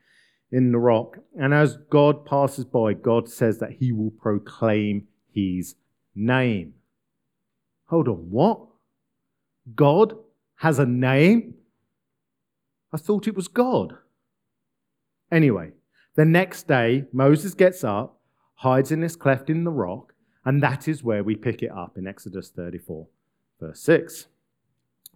in 0.55 0.71
the 0.71 0.77
rock. 0.77 1.17
And 1.37 1.53
as 1.53 1.75
God 1.89 2.25
passes 2.25 2.63
by, 2.63 2.93
God 2.93 3.27
says 3.27 3.57
that 3.57 3.73
he 3.73 3.91
will 3.91 4.11
proclaim 4.11 5.05
his 5.29 5.75
name. 6.15 6.75
Hold 7.87 8.07
on, 8.07 8.31
what? 8.31 8.61
God 9.75 10.13
has 10.55 10.79
a 10.79 10.85
name? 10.85 11.55
I 12.93 12.97
thought 12.97 13.27
it 13.27 13.35
was 13.35 13.49
God. 13.49 13.97
Anyway, 15.29 15.71
the 16.15 16.23
next 16.23 16.69
day, 16.69 17.03
Moses 17.11 17.53
gets 17.53 17.83
up, 17.83 18.21
hides 18.53 18.93
in 18.93 19.01
this 19.01 19.17
cleft 19.17 19.49
in 19.49 19.65
the 19.65 19.71
rock, 19.71 20.13
and 20.45 20.63
that 20.63 20.87
is 20.87 21.03
where 21.03 21.21
we 21.21 21.35
pick 21.35 21.63
it 21.63 21.71
up 21.71 21.97
in 21.97 22.07
Exodus 22.07 22.49
34, 22.49 23.07
verse 23.59 23.81
6. 23.81 24.27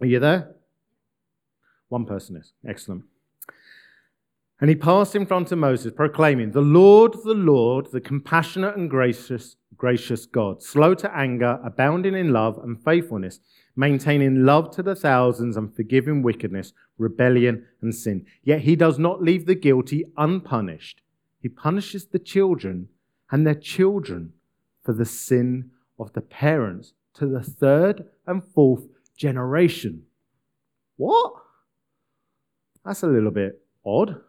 Are 0.02 0.06
you 0.06 0.18
there? 0.18 0.54
One 1.88 2.04
person 2.04 2.36
is. 2.36 2.52
Excellent. 2.68 3.04
And 4.60 4.68
he 4.68 4.76
passed 4.76 5.16
in 5.16 5.24
front 5.24 5.50
of 5.52 5.58
Moses, 5.58 5.92
proclaiming, 5.92 6.50
The 6.50 6.60
Lord, 6.60 7.14
the 7.24 7.34
Lord, 7.34 7.90
the 7.92 8.00
compassionate 8.00 8.76
and 8.76 8.90
gracious, 8.90 9.56
gracious 9.76 10.26
God, 10.26 10.62
slow 10.62 10.94
to 10.96 11.16
anger, 11.16 11.58
abounding 11.64 12.14
in 12.14 12.32
love 12.32 12.58
and 12.62 12.82
faithfulness, 12.82 13.40
maintaining 13.74 14.44
love 14.44 14.70
to 14.72 14.82
the 14.82 14.94
thousands 14.94 15.56
and 15.56 15.74
forgiving 15.74 16.20
wickedness, 16.22 16.74
rebellion, 16.98 17.64
and 17.80 17.94
sin. 17.94 18.26
Yet 18.42 18.60
he 18.60 18.76
does 18.76 18.98
not 18.98 19.22
leave 19.22 19.46
the 19.46 19.54
guilty 19.54 20.04
unpunished. 20.18 21.00
He 21.40 21.48
punishes 21.48 22.06
the 22.06 22.18
children 22.18 22.88
and 23.30 23.46
their 23.46 23.54
children 23.54 24.34
for 24.84 24.92
the 24.92 25.06
sin 25.06 25.70
of 25.98 26.12
the 26.12 26.20
parents 26.20 26.92
to 27.14 27.26
the 27.26 27.42
third 27.42 28.04
and 28.26 28.42
fourth 28.44 28.88
generation. 29.16 30.02
What? 30.96 31.32
That's 32.84 33.02
a 33.02 33.06
little 33.06 33.30
bit 33.30 33.62
odd. 33.86 34.20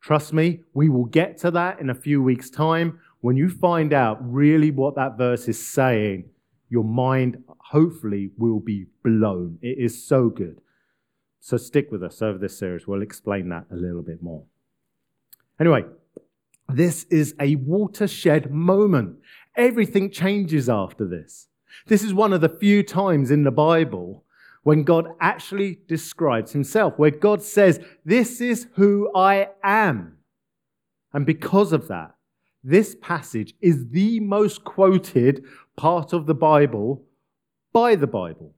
Trust 0.00 0.32
me, 0.32 0.60
we 0.72 0.88
will 0.88 1.04
get 1.04 1.38
to 1.38 1.50
that 1.50 1.80
in 1.80 1.90
a 1.90 1.94
few 1.94 2.22
weeks' 2.22 2.50
time. 2.50 2.98
When 3.20 3.36
you 3.36 3.50
find 3.50 3.92
out 3.92 4.18
really 4.20 4.70
what 4.70 4.94
that 4.96 5.18
verse 5.18 5.46
is 5.46 5.64
saying, 5.64 6.30
your 6.70 6.84
mind 6.84 7.44
hopefully 7.58 8.30
will 8.38 8.60
be 8.60 8.86
blown. 9.04 9.58
It 9.60 9.78
is 9.78 10.06
so 10.06 10.30
good. 10.30 10.60
So 11.40 11.56
stick 11.56 11.90
with 11.90 12.02
us 12.02 12.22
over 12.22 12.38
this 12.38 12.58
series. 12.58 12.86
We'll 12.86 13.02
explain 13.02 13.48
that 13.50 13.66
a 13.70 13.76
little 13.76 14.02
bit 14.02 14.22
more. 14.22 14.44
Anyway, 15.58 15.84
this 16.68 17.04
is 17.04 17.34
a 17.40 17.56
watershed 17.56 18.50
moment. 18.50 19.18
Everything 19.56 20.10
changes 20.10 20.68
after 20.68 21.06
this. 21.06 21.48
This 21.86 22.02
is 22.02 22.14
one 22.14 22.32
of 22.32 22.40
the 22.40 22.48
few 22.48 22.82
times 22.82 23.30
in 23.30 23.42
the 23.42 23.50
Bible 23.50 24.24
when 24.62 24.82
God 24.82 25.08
actually 25.20 25.78
describes 25.88 26.52
himself, 26.52 26.98
where 26.98 27.10
God 27.10 27.42
says, 27.42 27.80
This 28.04 28.40
is 28.40 28.66
who 28.74 29.10
I 29.14 29.48
am. 29.62 30.18
And 31.12 31.26
because 31.26 31.72
of 31.72 31.88
that, 31.88 32.14
this 32.62 32.94
passage 33.00 33.54
is 33.60 33.88
the 33.90 34.20
most 34.20 34.64
quoted 34.64 35.44
part 35.76 36.12
of 36.12 36.26
the 36.26 36.34
Bible 36.34 37.06
by 37.72 37.94
the 37.94 38.06
Bible. 38.06 38.54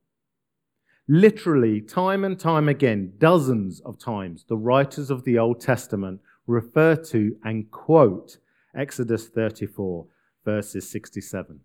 Literally, 1.08 1.80
time 1.80 2.24
and 2.24 2.38
time 2.38 2.68
again, 2.68 3.12
dozens 3.18 3.80
of 3.80 3.98
times, 3.98 4.44
the 4.48 4.56
writers 4.56 5.10
of 5.10 5.24
the 5.24 5.38
Old 5.38 5.60
Testament 5.60 6.20
refer 6.46 6.96
to 6.96 7.36
and 7.44 7.70
quote 7.70 8.38
Exodus 8.74 9.28
34, 9.28 10.06
verses 10.44 10.90
67. 10.90 11.60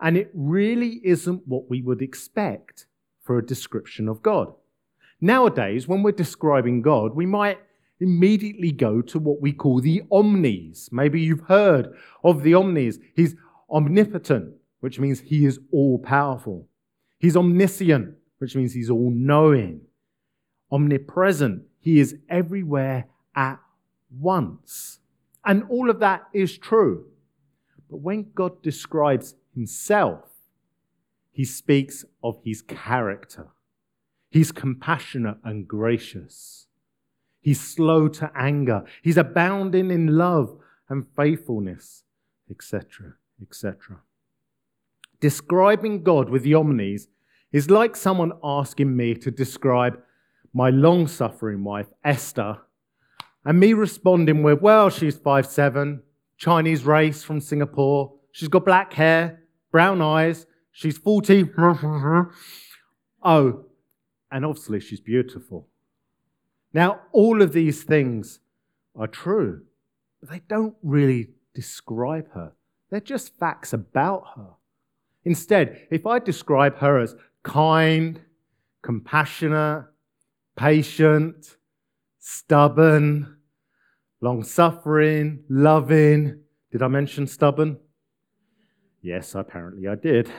And 0.00 0.16
it 0.16 0.30
really 0.34 1.00
isn't 1.04 1.46
what 1.46 1.70
we 1.70 1.82
would 1.82 2.02
expect 2.02 2.86
for 3.24 3.38
a 3.38 3.44
description 3.44 4.08
of 4.08 4.22
God. 4.22 4.52
Nowadays, 5.20 5.88
when 5.88 6.02
we're 6.02 6.12
describing 6.12 6.82
God, 6.82 7.14
we 7.14 7.26
might 7.26 7.58
immediately 7.98 8.70
go 8.70 9.00
to 9.00 9.18
what 9.18 9.40
we 9.40 9.52
call 9.52 9.80
the 9.80 10.02
omnis. 10.12 10.90
Maybe 10.92 11.20
you've 11.20 11.48
heard 11.48 11.88
of 12.22 12.42
the 12.42 12.54
omnis. 12.54 12.98
He's 13.16 13.34
omnipotent, 13.70 14.54
which 14.80 15.00
means 15.00 15.20
he 15.20 15.46
is 15.46 15.58
all 15.72 15.98
powerful. 15.98 16.68
He's 17.18 17.36
omniscient, 17.36 18.14
which 18.38 18.54
means 18.54 18.74
he's 18.74 18.90
all 18.90 19.10
knowing. 19.10 19.80
Omnipresent, 20.70 21.62
he 21.80 22.00
is 22.00 22.16
everywhere 22.28 23.06
at 23.34 23.58
once. 24.20 24.98
And 25.44 25.64
all 25.70 25.88
of 25.88 26.00
that 26.00 26.24
is 26.34 26.58
true. 26.58 27.06
But 27.90 27.98
when 27.98 28.30
God 28.34 28.62
describes 28.62 29.34
himself, 29.54 30.24
he 31.34 31.44
speaks 31.44 32.04
of 32.22 32.38
his 32.44 32.62
character. 32.62 33.48
He's 34.30 34.52
compassionate 34.52 35.38
and 35.42 35.66
gracious. 35.66 36.68
He's 37.40 37.60
slow 37.60 38.06
to 38.08 38.30
anger. 38.36 38.84
He's 39.02 39.16
abounding 39.16 39.90
in 39.90 40.16
love 40.16 40.56
and 40.88 41.04
faithfulness, 41.16 42.04
etc., 42.48 43.14
etc. 43.42 43.98
Describing 45.18 46.04
God 46.04 46.30
with 46.30 46.44
the 46.44 46.54
omnis 46.54 47.08
is 47.50 47.68
like 47.68 47.96
someone 47.96 48.32
asking 48.44 48.96
me 48.96 49.14
to 49.16 49.32
describe 49.32 50.00
my 50.52 50.70
long 50.70 51.08
suffering 51.08 51.64
wife, 51.64 51.88
Esther, 52.04 52.58
and 53.44 53.58
me 53.58 53.72
responding 53.72 54.44
with, 54.44 54.62
well, 54.62 54.88
she's 54.88 55.16
five 55.16 55.46
seven, 55.46 56.00
Chinese 56.36 56.84
race 56.84 57.24
from 57.24 57.40
Singapore, 57.40 58.12
she's 58.30 58.48
got 58.48 58.64
black 58.64 58.92
hair, 58.92 59.40
brown 59.72 60.00
eyes, 60.00 60.46
she's 60.74 60.98
40. 60.98 61.50
Oh, 63.26 63.64
and 64.30 64.44
obviously 64.44 64.80
she's 64.80 65.00
beautiful. 65.00 65.66
Now, 66.74 67.00
all 67.10 67.40
of 67.40 67.54
these 67.54 67.82
things 67.82 68.40
are 68.94 69.06
true, 69.06 69.62
but 70.20 70.28
they 70.28 70.42
don't 70.46 70.74
really 70.82 71.30
describe 71.54 72.30
her. 72.32 72.52
They're 72.90 73.00
just 73.00 73.34
facts 73.38 73.72
about 73.72 74.24
her. 74.36 74.50
Instead, 75.24 75.86
if 75.90 76.06
I 76.06 76.18
describe 76.18 76.76
her 76.80 77.00
as 77.00 77.14
kind, 77.42 78.20
compassionate, 78.82 79.86
patient, 80.54 81.56
stubborn, 82.18 83.38
long 84.20 84.42
suffering, 84.42 85.44
loving, 85.48 86.40
did 86.70 86.82
I 86.82 86.88
mention 86.88 87.26
stubborn? 87.26 87.78
Yes, 89.00 89.34
apparently 89.34 89.88
I 89.88 89.94
did. 89.94 90.30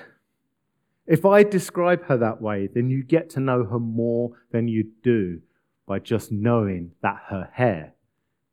If 1.07 1.23
I 1.25 1.43
describe 1.43 2.05
her 2.05 2.17
that 2.17 2.41
way, 2.41 2.67
then 2.67 2.89
you 2.89 3.03
get 3.03 3.29
to 3.31 3.39
know 3.39 3.63
her 3.65 3.79
more 3.79 4.31
than 4.51 4.67
you 4.67 4.91
do 5.03 5.41
by 5.85 5.99
just 5.99 6.31
knowing 6.31 6.91
that 7.01 7.17
her 7.27 7.49
hair 7.53 7.93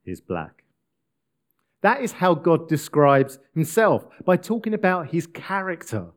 is 0.05 0.21
black. 0.21 0.65
That 1.81 2.03
is 2.03 2.13
how 2.13 2.35
God 2.35 2.69
describes 2.69 3.39
himself 3.55 4.05
by 4.25 4.37
talking 4.37 4.75
about 4.75 5.09
his 5.09 5.27
character. 5.27 6.09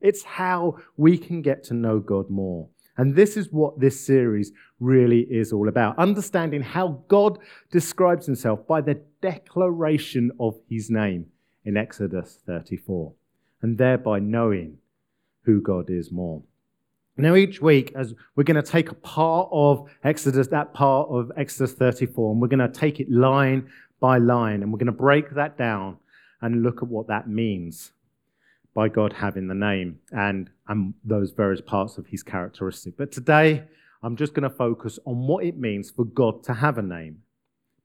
It's 0.00 0.22
how 0.22 0.78
we 0.96 1.18
can 1.18 1.42
get 1.42 1.64
to 1.64 1.74
know 1.74 1.98
God 1.98 2.30
more. 2.30 2.68
And 2.96 3.16
this 3.16 3.36
is 3.36 3.50
what 3.50 3.80
this 3.80 4.06
series 4.06 4.52
really 4.78 5.22
is 5.22 5.52
all 5.52 5.68
about 5.68 5.98
understanding 5.98 6.62
how 6.62 7.02
God 7.08 7.38
describes 7.72 8.26
himself 8.26 8.66
by 8.68 8.80
the 8.80 9.00
declaration 9.20 10.30
of 10.38 10.60
his 10.70 10.90
name 10.90 11.26
in 11.64 11.76
Exodus 11.76 12.38
34, 12.46 13.12
and 13.62 13.76
thereby 13.76 14.20
knowing 14.20 14.78
who 15.44 15.60
God 15.60 15.90
is 15.90 16.10
more. 16.10 16.42
Now, 17.16 17.36
each 17.36 17.62
week, 17.62 17.92
as 17.94 18.12
we're 18.34 18.44
going 18.44 18.62
to 18.62 18.70
take 18.70 18.90
a 18.90 18.94
part 18.94 19.48
of 19.52 19.88
Exodus, 20.02 20.48
that 20.48 20.74
part 20.74 21.08
of 21.10 21.30
Exodus 21.36 21.72
34, 21.72 22.32
and 22.32 22.42
we're 22.42 22.48
going 22.48 22.58
to 22.58 22.68
take 22.68 22.98
it 22.98 23.08
line 23.08 23.70
by 24.00 24.18
line, 24.18 24.62
and 24.62 24.72
we're 24.72 24.78
going 24.78 24.86
to 24.86 24.92
break 24.92 25.30
that 25.30 25.56
down 25.56 25.98
and 26.40 26.64
look 26.64 26.82
at 26.82 26.88
what 26.88 27.06
that 27.06 27.28
means 27.28 27.92
by 28.74 28.88
God 28.88 29.12
having 29.12 29.46
the 29.46 29.54
name 29.54 30.00
and, 30.10 30.50
and 30.66 30.94
those 31.04 31.30
various 31.30 31.60
parts 31.60 31.98
of 31.98 32.06
his 32.08 32.24
characteristic. 32.24 32.96
But 32.96 33.12
today, 33.12 33.62
I'm 34.02 34.16
just 34.16 34.34
going 34.34 34.42
to 34.42 34.54
focus 34.54 34.98
on 35.06 35.28
what 35.28 35.44
it 35.44 35.56
means 35.56 35.90
for 35.90 36.04
God 36.04 36.42
to 36.44 36.54
have 36.54 36.78
a 36.78 36.82
name 36.82 37.22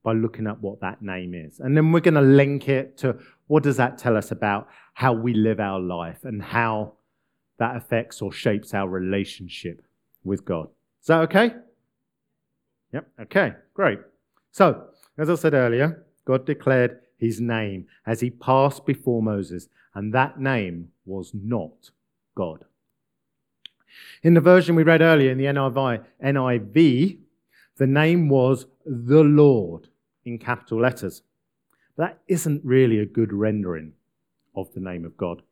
by 0.02 0.12
looking 0.12 0.46
at 0.46 0.60
what 0.60 0.80
that 0.80 1.02
name 1.02 1.34
is. 1.34 1.60
And 1.60 1.76
then 1.76 1.92
we're 1.92 2.00
going 2.00 2.14
to 2.14 2.20
link 2.20 2.68
it 2.68 2.98
to 2.98 3.16
what 3.46 3.62
does 3.62 3.76
that 3.76 3.98
tell 3.98 4.16
us 4.16 4.30
about 4.32 4.68
how 4.94 5.12
we 5.12 5.34
live 5.34 5.60
our 5.60 5.78
life 5.78 6.24
and 6.24 6.42
how 6.42 6.94
that 7.60 7.76
affects 7.76 8.22
or 8.22 8.32
shapes 8.32 8.72
our 8.72 8.88
relationship 8.88 9.82
with 10.24 10.46
God. 10.46 10.68
Is 11.02 11.08
that 11.08 11.20
okay? 11.20 11.52
Yep, 12.94 13.08
okay, 13.20 13.52
great. 13.74 13.98
So, 14.50 14.86
as 15.18 15.28
I 15.28 15.34
said 15.34 15.52
earlier, 15.52 16.06
God 16.24 16.46
declared 16.46 17.00
his 17.18 17.38
name 17.38 17.86
as 18.06 18.20
he 18.20 18.30
passed 18.30 18.86
before 18.86 19.22
Moses, 19.22 19.68
and 19.94 20.14
that 20.14 20.40
name 20.40 20.88
was 21.04 21.32
not 21.34 21.90
God. 22.34 22.64
In 24.22 24.32
the 24.32 24.40
version 24.40 24.74
we 24.74 24.82
read 24.82 25.02
earlier 25.02 25.30
in 25.30 25.36
the 25.36 25.44
NIV, 25.44 27.18
the 27.76 27.86
name 27.86 28.30
was 28.30 28.64
the 28.86 29.22
Lord 29.22 29.88
in 30.24 30.38
capital 30.38 30.80
letters. 30.80 31.20
That 31.98 32.20
isn't 32.26 32.64
really 32.64 33.00
a 33.00 33.06
good 33.06 33.34
rendering 33.34 33.92
of 34.56 34.72
the 34.72 34.80
name 34.80 35.04
of 35.04 35.18
God. 35.18 35.42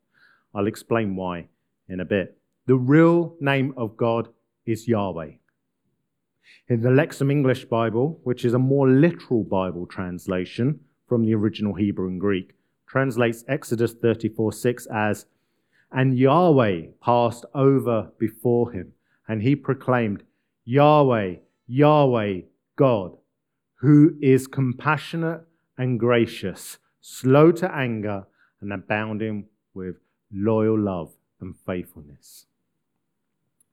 I'll 0.54 0.66
explain 0.66 1.14
why 1.14 1.48
in 1.88 2.00
a 2.00 2.04
bit. 2.04 2.38
The 2.66 2.76
real 2.76 3.34
name 3.40 3.72
of 3.76 3.96
God 3.96 4.28
is 4.66 4.86
Yahweh. 4.86 5.32
In 6.68 6.82
the 6.82 6.90
Lexham 6.90 7.30
English 7.30 7.64
Bible, 7.64 8.20
which 8.24 8.44
is 8.44 8.52
a 8.52 8.58
more 8.58 8.88
literal 8.88 9.42
Bible 9.42 9.86
translation 9.86 10.80
from 11.06 11.24
the 11.24 11.34
original 11.34 11.74
Hebrew 11.74 12.08
and 12.08 12.20
Greek, 12.20 12.54
translates 12.86 13.44
Exodus 13.48 13.94
34 13.94 14.52
6 14.52 14.86
as, 14.86 15.26
And 15.90 16.18
Yahweh 16.18 16.88
passed 17.02 17.46
over 17.54 18.10
before 18.18 18.72
him, 18.72 18.92
and 19.26 19.42
he 19.42 19.56
proclaimed, 19.56 20.24
Yahweh, 20.64 21.36
Yahweh, 21.66 22.40
God, 22.76 23.16
who 23.76 24.14
is 24.20 24.46
compassionate 24.46 25.40
and 25.78 25.98
gracious, 25.98 26.78
slow 27.00 27.52
to 27.52 27.74
anger, 27.74 28.26
and 28.60 28.72
abounding 28.72 29.46
with 29.72 29.96
loyal 30.30 30.78
love 30.78 31.12
and 31.40 31.54
faithfulness. 31.66 32.46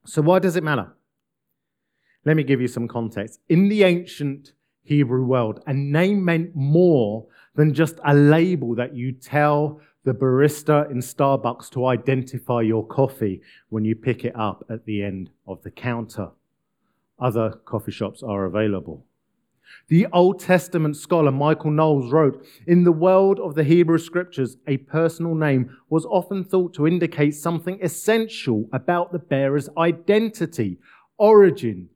So, 0.04 0.22
why 0.22 0.38
does 0.38 0.56
it 0.56 0.64
matter? 0.64 0.92
Let 2.24 2.36
me 2.36 2.42
give 2.42 2.60
you 2.60 2.68
some 2.68 2.88
context. 2.88 3.40
In 3.48 3.68
the 3.68 3.84
ancient 3.84 4.52
Hebrew 4.82 5.24
world, 5.24 5.62
a 5.66 5.74
name 5.74 6.24
meant 6.24 6.54
more 6.54 7.26
than 7.54 7.74
just 7.74 7.98
a 8.04 8.14
label 8.14 8.74
that 8.76 8.94
you 8.94 9.12
tell 9.12 9.80
the 10.04 10.12
barista 10.12 10.88
in 10.90 10.98
Starbucks 10.98 11.70
to 11.70 11.86
identify 11.86 12.60
your 12.60 12.86
coffee 12.86 13.42
when 13.68 13.84
you 13.84 13.96
pick 13.96 14.24
it 14.24 14.36
up 14.36 14.64
at 14.70 14.84
the 14.84 15.02
end 15.02 15.30
of 15.46 15.62
the 15.62 15.70
counter. 15.70 16.30
Other 17.18 17.50
coffee 17.64 17.92
shops 17.92 18.22
are 18.22 18.44
available. 18.44 19.04
The 19.88 20.06
Old 20.12 20.40
Testament 20.40 20.96
scholar 20.96 21.30
Michael 21.30 21.70
Knowles 21.70 22.12
wrote 22.12 22.44
In 22.66 22.84
the 22.84 22.92
world 22.92 23.38
of 23.38 23.54
the 23.54 23.64
Hebrew 23.64 23.98
scriptures, 23.98 24.56
a 24.66 24.78
personal 24.78 25.34
name 25.34 25.76
was 25.88 26.04
often 26.06 26.44
thought 26.44 26.74
to 26.74 26.86
indicate 26.86 27.34
something 27.34 27.78
essential 27.82 28.68
about 28.72 29.12
the 29.12 29.18
bearer's 29.18 29.68
identity, 29.78 30.78
origin, 31.18 31.88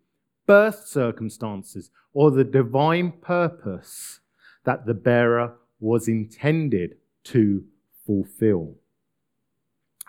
birth 0.47 0.87
circumstances, 0.87 1.91
or 2.13 2.31
the 2.31 2.45
divine 2.45 3.13
purpose 3.13 4.21
that 4.65 4.87
the 4.87 4.95
bearer 4.95 5.55
was 5.81 6.09
intended 6.09 6.97
to 7.25 7.65
fulfill. 8.07 8.75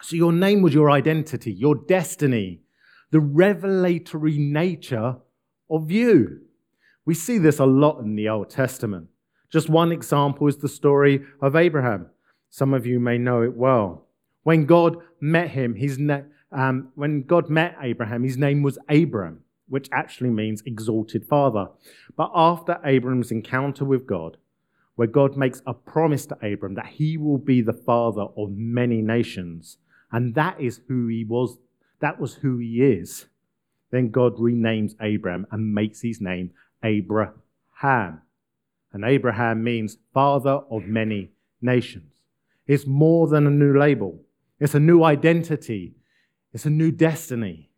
So, 0.02 0.16
your 0.16 0.34
name 0.34 0.62
was 0.62 0.74
your 0.74 0.90
identity, 0.90 1.52
your 1.52 1.76
destiny, 1.76 2.62
the 3.12 3.20
revelatory 3.20 4.38
nature 4.38 5.18
of 5.70 5.92
you. 5.92 6.42
We 7.06 7.14
see 7.14 7.38
this 7.38 7.60
a 7.60 7.66
lot 7.66 8.00
in 8.00 8.16
the 8.16 8.30
Old 8.30 8.50
Testament. 8.50 9.08
Just 9.52 9.70
one 9.70 9.92
example 9.92 10.48
is 10.48 10.58
the 10.58 10.70
story 10.70 11.26
of 11.42 11.56
Abraham. 11.56 12.08
Some 12.50 12.74
of 12.74 12.86
you 12.86 13.00
may 13.00 13.18
know 13.18 13.42
it 13.42 13.56
well. 13.56 14.06
When 14.44 14.66
God 14.66 14.98
met 15.20 15.50
him, 15.50 15.76
his 15.76 15.98
na- 15.98 16.24
um, 16.52 16.90
when 16.96 17.24
God 17.24 17.50
met 17.50 17.78
Abraham, 17.82 18.24
his 18.24 18.38
name 18.38 18.62
was 18.62 18.78
Abram, 18.90 19.40
which 19.68 19.88
actually 19.92 20.30
means 20.30 20.62
exalted 20.66 21.26
father. 21.26 21.70
But 22.16 22.32
after 22.36 22.80
Abram's 22.84 23.32
encounter 23.32 23.86
with 23.86 24.06
God, 24.06 24.38
where 24.96 25.08
God 25.08 25.38
makes 25.38 25.62
a 25.66 25.74
promise 25.74 26.26
to 26.28 26.36
Abram 26.46 26.76
that 26.76 26.88
he 26.88 27.18
will 27.18 27.38
be 27.38 27.62
the 27.62 27.74
father 27.74 28.28
of 28.38 28.52
many 28.52 29.02
nations, 29.02 29.78
and 30.12 30.36
that 30.36 30.60
is 30.60 30.82
who 30.88 31.08
he 31.08 31.24
was, 31.24 31.58
that 32.00 32.20
was 32.20 32.36
who 32.36 32.58
he 32.58 32.84
is. 32.84 33.26
Then 33.92 34.10
God 34.10 34.36
renames 34.38 34.96
Abram 35.00 35.48
and 35.52 35.74
makes 35.74 36.02
his 36.02 36.22
name 36.22 36.52
Abraham. 36.84 38.22
And 38.94 39.06
Abraham 39.06 39.64
means 39.64 39.98
father 40.14 40.62
of 40.70 40.84
many 40.84 41.32
nations. 41.62 42.12
It's 42.68 42.86
more 42.86 43.28
than 43.28 43.48
a 43.48 43.52
new 43.52 43.78
label, 43.78 44.20
it's 44.60 44.76
a 44.76 44.80
new 44.80 45.04
identity, 45.04 45.96
it's 46.54 46.66
a 46.66 46.70
new 46.70 46.92
destiny. 46.92 47.70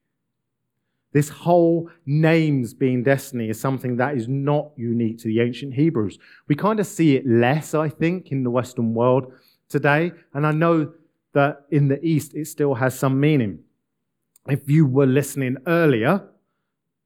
This 1.13 1.29
whole 1.29 1.91
names 2.07 2.73
being 2.73 3.03
destiny 3.03 3.47
is 3.49 3.59
something 3.59 3.97
that 3.97 4.17
is 4.17 4.27
not 4.27 4.71
unique 4.75 5.19
to 5.19 5.27
the 5.27 5.41
ancient 5.41 5.75
Hebrews. 5.75 6.17
We 6.47 6.55
kind 6.55 6.79
of 6.79 6.87
see 6.87 7.15
it 7.15 7.27
less, 7.27 7.75
I 7.75 7.87
think, 7.89 8.31
in 8.31 8.43
the 8.43 8.49
Western 8.49 8.95
world 8.95 9.31
today. 9.69 10.11
And 10.33 10.45
I 10.47 10.51
know 10.51 10.91
that 11.33 11.65
in 11.69 11.87
the 11.87 12.03
East 12.03 12.33
it 12.33 12.47
still 12.47 12.73
has 12.73 12.97
some 12.97 13.19
meaning. 13.19 13.59
If 14.47 14.67
you 14.67 14.87
were 14.87 15.05
listening 15.05 15.57
earlier, 15.67 16.27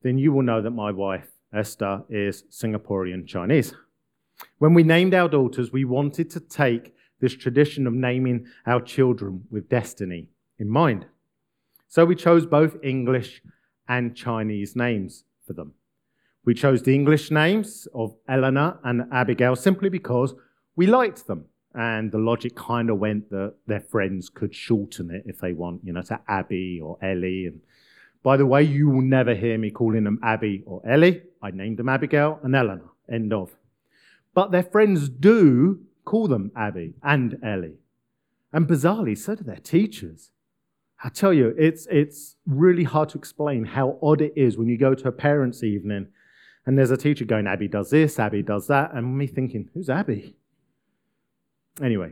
then 0.04 0.18
you 0.18 0.32
will 0.32 0.44
know 0.44 0.62
that 0.62 0.72
my 0.72 0.92
wife 0.92 1.28
Esther 1.54 2.04
is 2.10 2.44
Singaporean 2.52 3.26
Chinese. 3.26 3.74
When 4.58 4.74
we 4.74 4.84
named 4.84 5.14
our 5.14 5.30
daughters, 5.30 5.72
we 5.72 5.86
wanted 5.86 6.30
to 6.32 6.40
take 6.40 6.94
this 7.20 7.36
tradition 7.36 7.88
of 7.88 7.94
naming 7.94 8.46
our 8.66 8.82
children 8.82 9.44
with 9.50 9.70
destiny 9.70 10.30
in 10.60 10.70
mind. 10.70 11.06
So 11.88 12.06
we 12.06 12.16
chose 12.16 12.46
both 12.46 12.78
English 12.84 13.42
and 13.88 14.16
Chinese 14.16 14.76
names 14.76 15.24
for 15.46 15.54
them. 15.54 15.74
We 16.46 16.54
chose 16.54 16.84
the 16.84 16.94
English 16.94 17.32
names 17.32 17.88
of 17.94 18.16
Eleanor 18.28 18.80
and 18.84 19.06
Abigail 19.12 19.56
simply 19.56 19.90
because 19.90 20.34
we 20.76 20.86
liked 20.86 21.28
them. 21.28 21.46
And 21.74 22.12
the 22.12 22.18
logic 22.18 22.56
kind 22.56 22.90
of 22.90 22.98
went 22.98 23.30
that 23.30 23.54
their 23.68 23.82
friends 23.82 24.30
could 24.30 24.54
shorten 24.56 25.12
it 25.12 25.24
if 25.26 25.40
they 25.40 25.54
want, 25.54 25.82
you 25.84 25.94
know, 25.94 26.02
to 26.04 26.20
Abby 26.28 26.80
or 26.82 26.98
Ellie 27.04 27.46
and 27.46 27.62
by 28.28 28.36
the 28.36 28.46
way, 28.46 28.62
you 28.62 28.90
will 28.90 29.04
never 29.04 29.34
hear 29.34 29.58
me 29.58 29.72
calling 29.72 30.04
them 30.04 30.20
Abby 30.22 30.62
or 30.66 30.86
Ellie. 30.86 31.22
I 31.42 31.52
named 31.52 31.80
them 31.80 31.88
Abigail 31.88 32.42
and 32.44 32.54
Eleanor. 32.54 32.92
End 33.10 33.32
of. 33.32 33.56
But 34.34 34.52
their 34.52 34.64
friends 34.64 35.08
do 35.08 35.86
call 36.04 36.28
them 36.28 36.52
Abby 36.54 36.96
and 37.02 37.40
Ellie. 37.42 37.78
And 38.52 38.68
bizarrely, 38.68 39.18
so 39.18 39.36
do 39.36 39.46
their 39.46 39.56
teachers. 39.56 40.32
I 41.02 41.08
tell 41.08 41.32
you, 41.32 41.56
it's, 41.58 41.88
it's 41.90 42.36
really 42.46 42.84
hard 42.84 43.08
to 43.12 43.18
explain 43.18 43.64
how 43.64 43.98
odd 44.04 44.20
it 44.20 44.34
is 44.36 44.58
when 44.58 44.68
you 44.68 44.78
go 44.78 44.94
to 44.94 45.08
a 45.08 45.12
parents' 45.14 45.64
evening 45.64 46.08
and 46.66 46.78
there's 46.78 46.92
a 46.92 46.98
teacher 46.98 47.24
going, 47.24 47.48
Abby 47.48 47.70
does 47.70 47.92
this, 47.92 48.20
Abby 48.20 48.42
does 48.42 48.68
that, 48.68 48.94
and 48.94 49.18
me 49.18 49.28
thinking, 49.28 49.70
who's 49.74 49.90
Abby? 49.90 50.36
Anyway, 51.82 52.12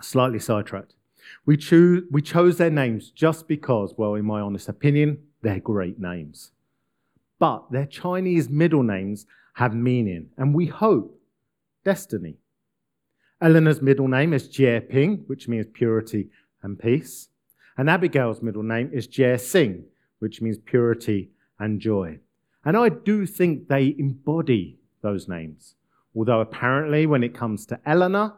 slightly 0.00 0.38
sidetracked. 0.38 0.94
We, 1.46 1.56
choose, 1.56 2.04
we 2.10 2.22
chose 2.22 2.58
their 2.58 2.70
names 2.70 3.10
just 3.10 3.48
because, 3.48 3.94
well, 3.96 4.14
in 4.14 4.24
my 4.24 4.40
honest 4.40 4.68
opinion, 4.68 5.18
they're 5.42 5.60
great 5.60 5.98
names. 5.98 6.52
But 7.38 7.70
their 7.70 7.86
Chinese 7.86 8.48
middle 8.48 8.82
names 8.82 9.26
have 9.54 9.74
meaning, 9.74 10.30
and 10.36 10.54
we 10.54 10.66
hope 10.66 11.20
destiny. 11.84 12.36
Eleanor's 13.40 13.82
middle 13.82 14.08
name 14.08 14.32
is 14.32 14.48
Jie 14.48 14.80
Ping, 14.80 15.24
which 15.26 15.48
means 15.48 15.66
purity 15.72 16.30
and 16.62 16.78
peace. 16.78 17.28
And 17.76 17.90
Abigail's 17.90 18.42
middle 18.42 18.62
name 18.62 18.90
is 18.92 19.08
Jie 19.08 19.36
Sing, 19.36 19.84
which 20.20 20.40
means 20.40 20.58
purity 20.58 21.30
and 21.58 21.80
joy. 21.80 22.20
And 22.64 22.76
I 22.76 22.88
do 22.88 23.26
think 23.26 23.66
they 23.68 23.96
embody 23.98 24.78
those 25.02 25.26
names. 25.26 25.74
Although 26.14 26.40
apparently, 26.40 27.06
when 27.06 27.24
it 27.24 27.34
comes 27.34 27.66
to 27.66 27.80
Eleanor, 27.84 28.34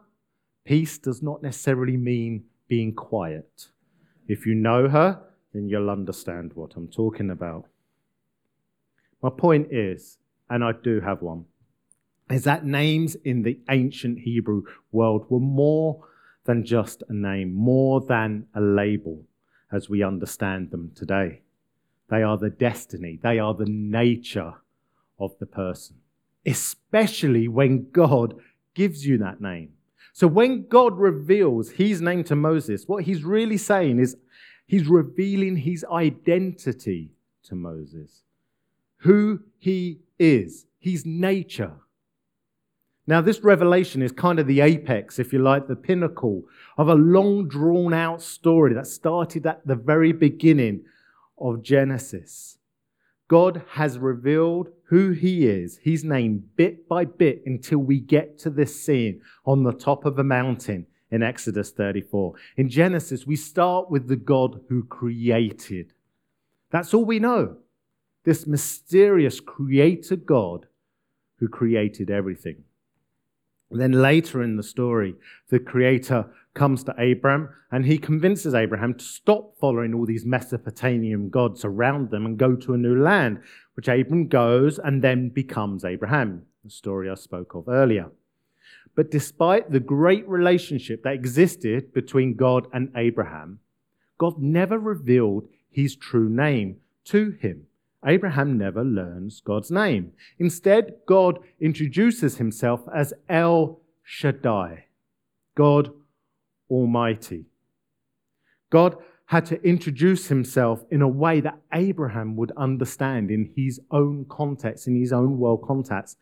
peace 0.65 0.97
does 0.97 1.23
not 1.23 1.43
necessarily 1.43 1.97
mean 1.97 2.45
being 2.69 2.95
quiet. 2.95 3.69
If 4.27 4.47
you 4.47 4.55
know 4.55 4.89
her, 4.89 5.21
then 5.53 5.69
you'll 5.69 5.91
understand 5.91 6.53
what 6.55 6.73
I'm 6.77 6.89
talking 6.89 7.31
about. 7.31 7.67
My 9.23 9.31
point 9.31 9.73
is, 9.73 10.19
and 10.51 10.65
I 10.65 10.73
do 10.73 11.01
have 11.01 11.23
one, 11.23 11.47
is 12.31 12.45
that 12.45 12.65
names 12.65 13.17
in 13.17 13.43
the 13.43 13.59
ancient 13.71 14.21
Hebrew 14.21 14.63
world 14.93 15.27
were 15.29 15.41
more 15.41 16.05
than 16.45 16.65
just 16.65 17.03
a 17.09 17.15
name, 17.15 17.55
more 17.55 18.01
than 18.01 18.47
a 18.55 18.61
label 18.61 19.25
as 19.73 19.89
we 19.89 20.03
understand 20.03 20.71
them 20.71 20.93
today. 20.95 21.41
They 22.11 22.23
are 22.23 22.37
the 22.37 22.51
destiny, 22.51 23.19
they 23.23 23.39
are 23.39 23.55
the 23.55 23.69
nature 23.69 24.55
of 25.19 25.39
the 25.39 25.47
person, 25.47 25.97
especially 26.45 27.49
when 27.49 27.91
God 27.91 28.35
gives 28.75 29.07
you 29.07 29.19
that 29.19 29.41
name. 29.41 29.73
So 30.15 30.29
when 30.29 30.69
God 30.69 30.97
reveals 30.97 31.71
his 31.71 32.01
name 32.01 32.23
to 32.25 32.37
Moses, 32.37 32.87
what 32.87 33.03
he's 33.03 33.25
really 33.25 33.57
saying 33.57 33.99
is 33.99 34.17
he's 34.65 34.87
revealing 34.87 35.57
his 35.57 35.85
identity 35.91 37.11
to 37.43 37.57
Moses, 37.57 38.23
who 38.99 39.41
he 39.59 39.99
is, 40.17 40.67
his 40.79 41.05
nature. 41.05 41.73
Now, 43.09 43.23
this 43.23 43.41
revelation 43.41 44.03
is 44.03 44.13
kind 44.13 44.39
of 44.39 44.47
the 44.47 44.61
apex, 44.61 45.19
if 45.19 45.33
you 45.33 45.41
like, 45.41 45.67
the 45.67 45.75
pinnacle 45.75 46.45
of 46.79 46.89
a 46.89 46.95
long 46.95 47.49
drawn 47.49 47.93
out 47.93 48.23
story 48.23 48.73
that 48.75 48.87
started 48.87 49.45
at 49.45 49.67
the 49.67 49.75
very 49.75 50.13
beginning 50.13 50.85
of 51.39 51.61
Genesis. 51.61 52.57
God 53.27 53.63
has 53.73 53.99
revealed 53.99 54.69
who 54.95 55.11
He 55.11 55.45
is, 55.45 55.81
His 55.83 56.05
name, 56.05 56.45
bit 56.55 56.89
by 56.89 57.05
bit 57.05 57.43
until 57.47 57.79
we 57.79 57.99
get 57.99 58.39
to 58.39 58.49
this 58.49 58.81
scene 58.81 59.23
on 59.45 59.65
the 59.65 59.73
top 59.73 60.05
of 60.05 60.21
a 60.21 60.23
mountain 60.23 60.87
in 61.11 61.21
Exodus 61.21 61.73
34. 61.73 62.35
In 62.57 62.69
Genesis, 62.69 63.27
we 63.27 63.35
start 63.35 63.91
with 63.91 64.07
the 64.07 64.15
God 64.15 64.61
who 64.69 64.85
created. 64.85 65.95
That's 66.71 66.95
all 66.95 67.05
we 67.05 67.19
know. 67.19 67.57
This 68.23 68.47
mysterious 68.47 69.41
creator 69.41 70.15
God 70.15 70.67
who 71.41 71.49
created 71.49 72.09
everything. 72.09 72.63
And 73.73 73.81
then 73.81 74.01
later 74.01 74.45
in 74.45 74.57
the 74.57 74.63
story, 74.63 75.17
the 75.49 75.59
creator 75.59 76.27
comes 76.55 76.85
to 76.85 76.95
Abraham 76.99 77.49
and 77.73 77.85
he 77.85 77.99
convinces 77.99 78.55
Abraham 78.55 78.95
to 78.95 79.05
stop 79.05 79.59
following 79.59 79.93
all 79.93 80.07
these 80.07 80.25
Mesopotamian 80.25 81.29
gods 81.29 81.65
around 81.65 82.11
them 82.11 82.25
and 82.25 82.39
go 82.39 82.55
to 82.55 82.75
a 82.75 82.79
new 82.79 83.03
land, 83.03 83.43
which 83.75 83.89
Abram 83.89 84.29
goes 84.29 84.79
and 84.79 85.03
then 85.03 85.29
becomes 85.29 85.85
Abraham, 85.85 86.43
the 86.65 86.71
story 86.71 87.11
I 87.11 87.15
spoke 87.15 87.55
of 87.55 87.69
earlier. 87.69 88.11
But 88.95 89.11
despite 89.11 89.71
the 89.71 89.81
great 89.81 90.27
relationship 90.29 91.03
that 91.03 91.15
existed 91.15 91.93
between 91.93 92.35
God 92.35 92.69
and 92.73 92.93
Abraham, 92.97 93.59
God 94.19 94.41
never 94.41 94.79
revealed 94.79 95.49
his 95.69 95.97
true 95.97 96.29
name 96.29 96.77
to 97.07 97.31
him. 97.33 97.67
Abraham 98.07 98.57
never 98.59 98.85
learns 98.85 99.41
God's 99.41 99.71
name. 99.71 100.13
Instead, 100.39 100.97
God 101.07 101.39
introduces 101.59 102.37
himself 102.37 102.83
as 102.95 103.15
El 103.29 103.81
Shaddai, 104.03 104.85
God 105.55 105.93
Almighty. 106.71 107.47
God 108.71 108.97
had 109.35 109.47
to 109.47 109.61
introduce 109.67 110.29
himself 110.29 110.85
in 110.93 111.03
a 111.03 111.09
way 111.09 111.41
that 111.41 111.59
Abraham 111.73 112.37
would 112.37 112.53
understand 112.57 113.33
in 113.33 113.51
his 113.57 113.81
own 113.91 114.25
context, 114.29 114.87
in 114.87 114.95
his 114.95 115.13
own 115.13 115.39
world 115.39 115.61
context. 115.67 116.19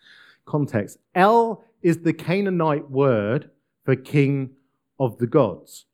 context. 0.46 0.96
El 1.14 1.62
is 1.82 1.98
the 1.98 2.14
Canaanite 2.14 2.90
word 2.90 3.50
for 3.84 3.96
king 3.96 4.52
of 4.98 5.18
the 5.18 5.26
gods. 5.26 5.84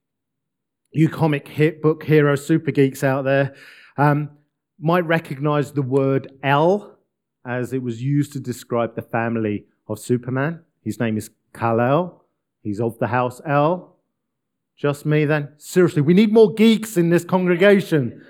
You 0.93 1.09
comic 1.09 1.49
hit 1.49 1.83
book 1.83 2.05
hero 2.05 2.37
super 2.37 2.71
geeks 2.71 3.03
out 3.03 3.25
there 3.25 3.57
um, 3.97 4.31
might 4.79 5.05
recognize 5.05 5.73
the 5.73 5.83
word 5.83 6.31
El 6.45 7.01
as 7.45 7.73
it 7.73 7.83
was 7.83 8.01
used 8.01 8.33
to 8.35 8.39
describe 8.39 8.95
the 8.95 9.03
family 9.03 9.67
of 9.89 9.99
Superman. 9.99 10.63
His 10.85 11.01
name 11.01 11.17
is 11.19 11.31
Kal-El. 11.53 12.25
He's 12.63 12.81
of 12.81 12.97
the 13.01 13.09
house 13.09 13.41
El. 13.45 13.98
Just 14.79 15.05
me 15.05 15.25
then? 15.25 15.49
Seriously, 15.59 16.03
we 16.03 16.15
need 16.15 16.33
more 16.33 16.55
geeks 16.55 16.97
in 16.97 17.11
this 17.11 17.25
congregation. 17.25 18.25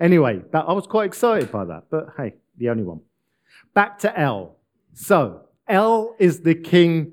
Anyway, 0.00 0.40
that, 0.52 0.64
I 0.66 0.72
was 0.72 0.86
quite 0.86 1.04
excited 1.04 1.52
by 1.52 1.66
that, 1.66 1.84
but 1.90 2.06
hey, 2.16 2.36
the 2.56 2.70
only 2.70 2.84
one. 2.84 3.00
Back 3.74 3.98
to 4.00 4.18
El. 4.18 4.56
So, 4.94 5.42
El 5.68 6.14
is 6.18 6.40
the 6.40 6.54
king 6.54 7.12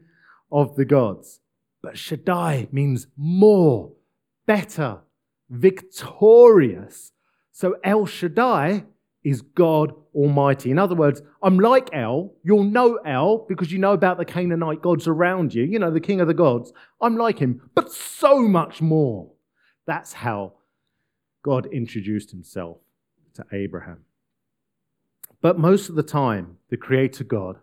of 0.52 0.78
the 0.78 0.86
gods, 0.86 1.42
but 1.82 1.98
Shaddai 1.98 2.70
means 2.72 3.08
more, 3.18 3.92
better, 4.46 5.00
victorious. 5.50 7.12
So, 7.52 7.76
El 7.84 8.06
Shaddai 8.06 8.86
is 9.26 9.42
God 9.42 9.92
Almighty. 10.14 10.70
In 10.70 10.78
other 10.78 10.96
words, 10.96 11.22
I'm 11.42 11.60
like 11.60 11.90
El. 11.92 12.32
You'll 12.44 12.64
know 12.64 12.98
El 13.06 13.40
because 13.50 13.72
you 13.72 13.80
know 13.80 13.94
about 13.94 14.18
the 14.18 14.24
Canaanite 14.24 14.84
gods 14.84 15.08
around 15.08 15.54
you, 15.54 15.64
you 15.64 15.80
know, 15.80 15.92
the 15.92 16.00
king 16.00 16.22
of 16.22 16.28
the 16.28 16.34
gods. 16.34 16.72
I'm 17.02 17.18
like 17.18 17.40
him, 17.40 17.70
but 17.74 17.92
so 17.92 18.48
much 18.48 18.82
more. 18.82 19.32
That's 19.88 20.14
how 20.14 20.54
God 21.44 21.66
introduced 21.66 22.30
himself 22.30 22.78
to 23.34 23.46
Abraham. 23.52 24.06
But 25.42 25.60
most 25.60 25.90
of 25.90 25.96
the 25.96 26.04
time, 26.04 26.58
the 26.70 26.78
Creator 26.78 27.24
God, 27.24 27.58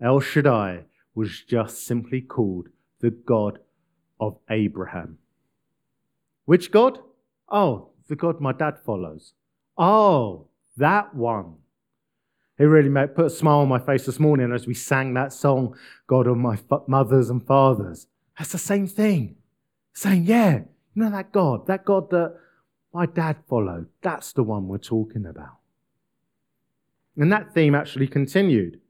El 0.00 0.20
Shaddai, 0.20 0.84
was 1.14 1.42
just 1.42 1.84
simply 1.84 2.20
called 2.20 2.68
the 3.00 3.10
God 3.10 3.58
of 4.20 4.38
Abraham. 4.48 5.18
Which 6.44 6.70
God? 6.70 7.00
Oh, 7.50 7.90
the 8.08 8.16
God 8.16 8.40
my 8.40 8.52
dad 8.52 8.78
follows. 8.78 9.34
Oh, 9.76 10.46
that 10.76 11.14
one. 11.14 11.56
It 12.58 12.64
really 12.64 12.88
made, 12.88 13.14
put 13.14 13.26
a 13.26 13.30
smile 13.30 13.60
on 13.60 13.68
my 13.68 13.78
face 13.78 14.06
this 14.06 14.20
morning 14.20 14.52
as 14.52 14.66
we 14.66 14.74
sang 14.74 15.14
that 15.14 15.32
song, 15.32 15.74
God 16.06 16.26
of 16.26 16.36
my 16.36 16.58
mothers 16.86 17.30
and 17.30 17.44
fathers. 17.44 18.06
That's 18.38 18.52
the 18.52 18.58
same 18.58 18.86
thing. 18.86 19.36
Saying, 19.94 20.24
yeah, 20.24 20.58
you 20.94 21.02
know 21.02 21.10
that 21.10 21.32
God, 21.32 21.66
that 21.66 21.84
God 21.84 22.10
that 22.10 22.36
my 22.92 23.06
dad 23.06 23.38
followed, 23.48 23.86
that's 24.02 24.32
the 24.32 24.42
one 24.42 24.68
we're 24.68 24.78
talking 24.78 25.26
about. 25.26 25.58
And 27.16 27.32
that 27.32 27.52
theme 27.52 27.74
actually 27.74 28.06
continued. 28.06 28.80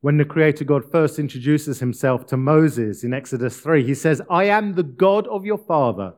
When 0.00 0.16
the 0.16 0.24
Creator 0.24 0.64
God 0.64 0.90
first 0.90 1.18
introduces 1.18 1.80
himself 1.80 2.26
to 2.26 2.36
Moses 2.36 3.04
in 3.04 3.12
Exodus 3.12 3.60
3, 3.60 3.84
he 3.84 3.94
says, 3.94 4.22
I 4.30 4.44
am 4.44 4.74
the 4.74 4.82
God 4.82 5.26
of 5.26 5.44
your 5.44 5.58
father, 5.58 6.14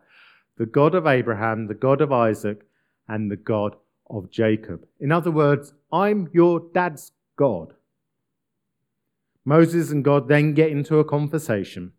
the 0.56 0.66
God 0.66 0.94
of 0.94 1.06
Abraham, 1.06 1.66
the 1.66 1.74
God 1.74 2.00
of 2.00 2.12
Isaac, 2.12 2.64
and 3.08 3.30
the 3.30 3.36
God 3.36 3.74
of 4.12 4.30
Jacob. 4.30 4.86
In 5.00 5.10
other 5.10 5.30
words, 5.30 5.72
I'm 5.90 6.28
your 6.32 6.60
dad's 6.72 7.12
God. 7.36 7.74
Moses 9.44 9.90
and 9.90 10.04
God 10.04 10.28
then 10.28 10.54
get 10.54 10.70
into 10.70 10.98
a 10.98 11.04
conversation. 11.04 11.92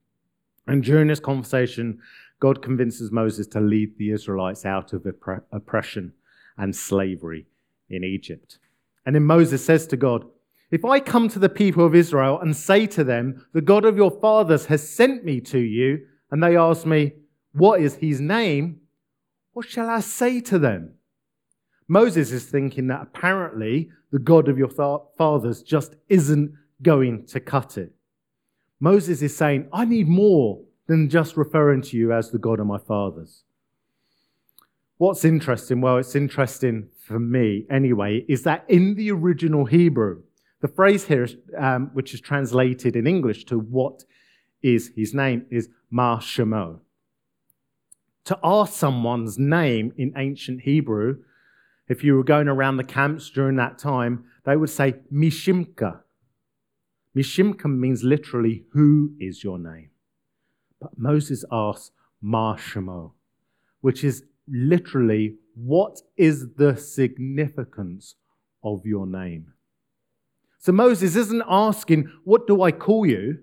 And 0.66 0.84
during 0.84 1.08
this 1.08 1.20
conversation, 1.20 2.00
God 2.40 2.62
convinces 2.62 3.12
Moses 3.12 3.48
to 3.48 3.60
lead 3.60 3.98
the 3.98 4.12
Israelites 4.12 4.66
out 4.66 4.94
of 4.94 5.06
oppression 5.52 6.14
and 6.58 6.76
slavery 6.76 7.48
in 7.90 8.04
Egypt. 8.04 8.60
And 9.06 9.16
then 9.16 9.24
Moses 9.24 9.66
says 9.66 9.88
to 9.88 9.98
God, 9.98 10.26
If 10.72 10.86
I 10.86 11.00
come 11.00 11.28
to 11.30 11.40
the 11.40 11.50
people 11.50 11.86
of 11.86 11.96
Israel 11.96 12.40
and 12.40 12.56
say 12.56 12.88
to 12.88 13.04
them, 13.04 13.46
The 13.54 13.62
God 13.62 13.84
of 13.84 13.98
your 13.98 14.12
fathers 14.12 14.68
has 14.68 14.88
sent 14.88 15.26
me 15.26 15.42
to 15.42 15.60
you, 15.60 16.06
and 16.32 16.42
they 16.42 16.56
ask 16.56 16.86
me, 16.86 17.14
What 17.54 17.82
is 17.82 17.96
his 17.96 18.22
name? 18.22 18.80
What 19.52 19.68
shall 19.68 19.90
I 19.90 20.00
say 20.00 20.40
to 20.42 20.58
them? 20.58 20.94
Moses 21.88 22.32
is 22.32 22.46
thinking 22.46 22.88
that 22.88 23.02
apparently 23.02 23.90
the 24.12 24.20
God 24.20 24.48
of 24.48 24.58
your 24.58 24.70
fathers 25.18 25.62
just 25.64 25.96
isn't 26.10 26.54
going 26.82 27.26
to 27.28 27.40
cut 27.40 27.78
it. 27.78 27.94
Moses 28.80 29.22
is 29.22 29.36
saying, 29.36 29.68
I 29.72 29.86
need 29.86 30.08
more 30.08 30.62
than 30.88 31.10
just 31.10 31.38
referring 31.38 31.82
to 31.84 31.98
you 31.98 32.12
as 32.12 32.32
the 32.32 32.38
God 32.38 32.60
of 32.60 32.68
my 32.68 32.78
fathers. 32.78 33.44
What's 34.98 35.26
interesting, 35.26 35.82
well, 35.82 35.98
it's 35.98 36.16
interesting 36.16 36.90
for 36.98 37.20
me 37.20 37.66
anyway, 37.70 38.26
is 38.28 38.44
that 38.44 38.66
in 38.68 38.96
the 38.96 39.12
original 39.12 39.66
Hebrew, 39.66 40.24
the 40.62 40.68
phrase 40.68 41.06
here, 41.06 41.28
um, 41.58 41.92
which 41.94 42.14
is 42.14 42.22
translated 42.22 42.96
in 42.96 43.08
English 43.08 43.46
to 43.46 43.60
what 43.60 44.04
is 44.62 44.92
his 44.96 45.14
name, 45.14 45.46
is 45.50 45.70
Ma 45.90 46.20
Shemo. 46.20 46.80
To 48.26 48.40
ask 48.44 48.74
someone's 48.74 49.38
name 49.38 49.92
in 49.98 50.14
ancient 50.16 50.62
Hebrew, 50.62 51.18
if 51.88 52.04
you 52.04 52.16
were 52.16 52.24
going 52.24 52.48
around 52.48 52.78
the 52.78 52.84
camps 52.84 53.30
during 53.30 53.56
that 53.58 53.78
time, 53.78 54.26
they 54.46 54.56
would 54.56 54.70
say 54.70 54.96
Mishimka. 55.12 56.00
Mishimka 57.16 57.66
means 57.66 58.04
literally, 58.04 58.64
who 58.72 59.14
is 59.20 59.44
your 59.44 59.60
name? 59.60 59.90
But 60.80 60.98
Moses 60.98 61.46
asks 61.52 61.92
Ma 62.22 62.56
Shemo, 62.56 63.12
which 63.82 64.04
is 64.04 64.24
literally, 64.48 65.36
what 65.56 66.02
is 66.18 66.54
the 66.56 66.76
significance 66.76 68.16
of 68.64 68.86
your 68.86 69.06
name? 69.06 69.54
So 70.60 70.72
Moses 70.72 71.16
isn't 71.16 71.44
asking, 71.48 72.12
what 72.24 72.48
do 72.48 72.62
I 72.62 72.72
call 72.72 73.06
you? 73.06 73.40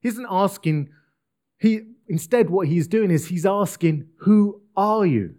He 0.00 0.08
isn't 0.08 0.26
asking, 0.28 0.88
he, 1.58 1.82
instead, 2.08 2.50
what 2.50 2.66
he's 2.66 2.88
doing 2.88 3.10
is 3.10 3.28
he's 3.28 3.46
asking, 3.46 4.08
who 4.20 4.62
are 4.76 5.06
you? 5.06 5.36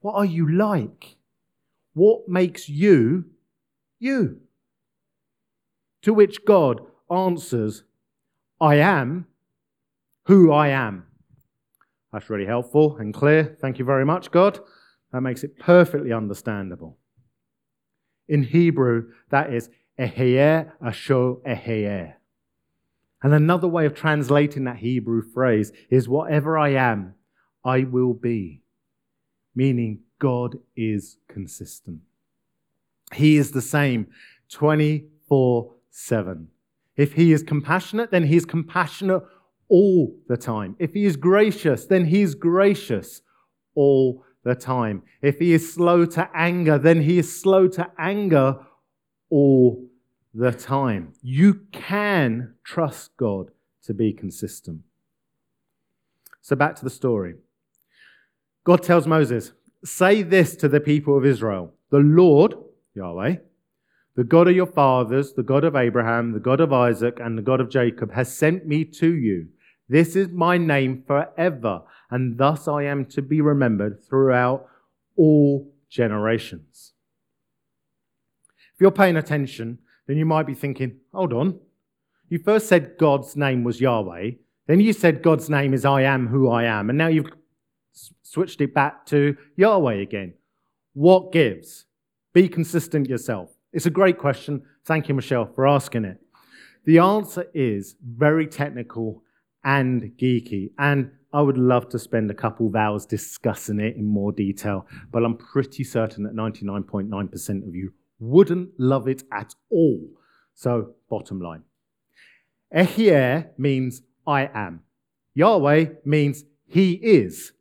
What 0.00 0.14
are 0.14 0.24
you 0.24 0.50
like? 0.50 1.16
What 1.94 2.28
makes 2.28 2.68
you 2.68 3.26
you? 3.98 4.40
To 6.02 6.12
which 6.12 6.44
God 6.44 6.80
answers, 7.10 7.84
I 8.60 8.76
am 8.76 9.26
who 10.26 10.52
I 10.52 10.68
am. 10.68 11.06
That's 12.12 12.30
really 12.30 12.46
helpful 12.46 12.96
and 12.98 13.14
clear. 13.14 13.56
Thank 13.60 13.78
you 13.78 13.84
very 13.84 14.04
much, 14.04 14.30
God. 14.30 14.60
That 15.12 15.20
makes 15.20 15.44
it 15.44 15.58
perfectly 15.58 16.12
understandable. 16.12 16.98
In 18.28 18.44
Hebrew, 18.44 19.10
that 19.30 19.52
is 19.52 19.68
Ehyeh 19.98 20.70
Asher 20.84 21.34
Ehyeh. 21.46 22.14
And 23.22 23.32
another 23.32 23.68
way 23.68 23.86
of 23.86 23.94
translating 23.94 24.64
that 24.64 24.78
Hebrew 24.78 25.22
phrase 25.22 25.72
is 25.90 26.08
whatever 26.08 26.58
I 26.58 26.70
am, 26.70 27.14
I 27.64 27.84
will 27.84 28.14
be. 28.14 28.62
Meaning 29.54 30.00
God 30.22 30.60
is 30.76 31.16
consistent. 31.26 31.98
He 33.12 33.36
is 33.38 33.50
the 33.50 33.60
same 33.60 34.06
24 34.50 35.74
7. 35.90 36.48
If 36.96 37.14
he 37.14 37.32
is 37.32 37.42
compassionate, 37.42 38.12
then 38.12 38.28
he 38.28 38.36
is 38.36 38.44
compassionate 38.44 39.24
all 39.68 40.14
the 40.28 40.36
time. 40.36 40.76
If 40.78 40.94
he 40.94 41.06
is 41.06 41.16
gracious, 41.16 41.86
then 41.86 42.04
he 42.04 42.22
is 42.22 42.36
gracious 42.36 43.22
all 43.74 44.24
the 44.44 44.54
time. 44.54 45.02
If 45.22 45.40
he 45.40 45.54
is 45.54 45.74
slow 45.74 46.06
to 46.06 46.30
anger, 46.32 46.78
then 46.78 47.02
he 47.02 47.18
is 47.18 47.40
slow 47.40 47.66
to 47.66 47.90
anger 47.98 48.60
all 49.28 49.88
the 50.32 50.52
time. 50.52 51.14
You 51.20 51.66
can 51.72 52.54
trust 52.62 53.16
God 53.16 53.50
to 53.86 53.92
be 53.92 54.12
consistent. 54.12 54.82
So 56.42 56.54
back 56.54 56.76
to 56.76 56.84
the 56.84 56.90
story. 56.90 57.34
God 58.62 58.84
tells 58.84 59.08
Moses, 59.08 59.52
Say 59.84 60.22
this 60.22 60.54
to 60.56 60.68
the 60.68 60.80
people 60.80 61.16
of 61.16 61.26
Israel 61.26 61.72
The 61.90 61.98
Lord, 61.98 62.54
Yahweh, 62.94 63.36
the 64.14 64.24
God 64.24 64.48
of 64.48 64.54
your 64.54 64.66
fathers, 64.66 65.32
the 65.32 65.42
God 65.42 65.64
of 65.64 65.74
Abraham, 65.74 66.32
the 66.32 66.40
God 66.40 66.60
of 66.60 66.72
Isaac, 66.72 67.18
and 67.20 67.36
the 67.36 67.42
God 67.42 67.60
of 67.60 67.70
Jacob, 67.70 68.12
has 68.12 68.36
sent 68.36 68.66
me 68.66 68.84
to 68.84 69.12
you. 69.12 69.48
This 69.88 70.14
is 70.14 70.28
my 70.28 70.58
name 70.58 71.02
forever, 71.06 71.82
and 72.10 72.38
thus 72.38 72.68
I 72.68 72.84
am 72.84 73.06
to 73.06 73.22
be 73.22 73.40
remembered 73.40 74.04
throughout 74.04 74.66
all 75.16 75.72
generations. 75.88 76.92
If 78.74 78.80
you're 78.80 78.90
paying 78.90 79.16
attention, 79.16 79.78
then 80.06 80.16
you 80.16 80.26
might 80.26 80.46
be 80.46 80.54
thinking, 80.54 80.98
hold 81.12 81.32
on. 81.32 81.58
You 82.28 82.38
first 82.38 82.68
said 82.68 82.96
God's 82.98 83.36
name 83.36 83.64
was 83.64 83.80
Yahweh, 83.80 84.30
then 84.66 84.80
you 84.80 84.92
said 84.92 85.22
God's 85.22 85.50
name 85.50 85.74
is 85.74 85.84
I 85.84 86.02
am 86.02 86.28
who 86.28 86.48
I 86.48 86.64
am, 86.64 86.88
and 86.88 86.96
now 86.96 87.08
you've 87.08 87.30
switched 88.32 88.62
it 88.62 88.72
back 88.72 89.04
to 89.04 89.36
Yahweh 89.56 89.96
again. 89.96 90.32
What 90.94 91.32
gives? 91.32 91.84
Be 92.32 92.48
consistent 92.48 93.06
yourself. 93.06 93.50
It's 93.74 93.84
a 93.84 93.90
great 93.90 94.16
question. 94.16 94.62
Thank 94.86 95.08
you, 95.08 95.14
Michelle, 95.14 95.52
for 95.54 95.68
asking 95.68 96.06
it. 96.06 96.18
The 96.86 96.98
answer 96.98 97.44
is 97.52 97.94
very 98.02 98.46
technical 98.46 99.22
and 99.64 100.12
geeky. 100.16 100.70
And 100.78 101.10
I 101.34 101.42
would 101.42 101.58
love 101.58 101.90
to 101.90 101.98
spend 101.98 102.30
a 102.30 102.34
couple 102.34 102.66
of 102.68 102.74
hours 102.74 103.04
discussing 103.04 103.80
it 103.80 103.96
in 103.96 104.06
more 104.06 104.32
detail, 104.32 104.86
but 105.10 105.24
I'm 105.24 105.36
pretty 105.36 105.84
certain 105.84 106.24
that 106.24 106.34
99.9% 106.34 107.68
of 107.68 107.74
you 107.74 107.92
wouldn't 108.18 108.70
love 108.78 109.08
it 109.08 109.24
at 109.30 109.54
all. 109.70 110.08
So, 110.54 110.94
bottom 111.10 111.40
line 111.40 111.64
Ehyeh 112.74 113.50
means 113.58 114.02
I 114.26 114.48
am, 114.54 114.80
Yahweh 115.34 115.86
means 116.04 116.44
He 116.66 116.92
is. 116.94 117.52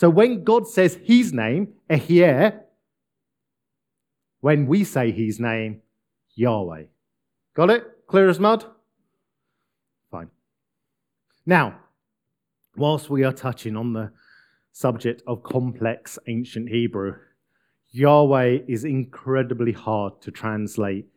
So, 0.00 0.08
when 0.08 0.44
God 0.44 0.66
says 0.66 0.98
His 1.04 1.30
name, 1.34 1.74
Ehyeh, 1.90 2.58
when 4.40 4.66
we 4.66 4.82
say 4.82 5.10
His 5.10 5.38
name, 5.38 5.82
Yahweh. 6.34 6.84
Got 7.52 7.68
it? 7.68 7.84
Clear 8.06 8.30
as 8.30 8.40
mud? 8.40 8.64
Fine. 10.10 10.30
Now, 11.44 11.80
whilst 12.74 13.10
we 13.10 13.24
are 13.24 13.32
touching 13.34 13.76
on 13.76 13.92
the 13.92 14.10
subject 14.72 15.22
of 15.26 15.42
complex 15.42 16.18
ancient 16.26 16.70
Hebrew, 16.70 17.16
Yahweh 17.90 18.60
is 18.66 18.84
incredibly 18.84 19.72
hard 19.72 20.22
to 20.22 20.30
translate 20.30 21.08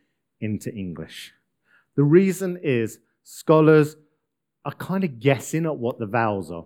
into 0.41 0.73
English. 0.75 1.31
The 1.95 2.03
reason 2.03 2.59
is 2.61 2.99
scholars 3.23 3.95
are 4.65 4.73
kind 4.73 5.05
of 5.05 5.21
guessing 5.21 5.65
at 5.65 5.77
what 5.77 5.99
the 5.99 6.05
vowels 6.05 6.51
are. 6.51 6.65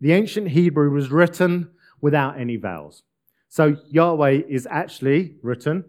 The 0.00 0.12
ancient 0.12 0.48
Hebrew 0.48 0.90
was 0.90 1.10
written 1.10 1.70
without 2.00 2.38
any 2.38 2.56
vowels. 2.56 3.02
So 3.48 3.76
Yahweh 3.90 4.42
is 4.48 4.68
actually 4.70 5.34
written 5.42 5.84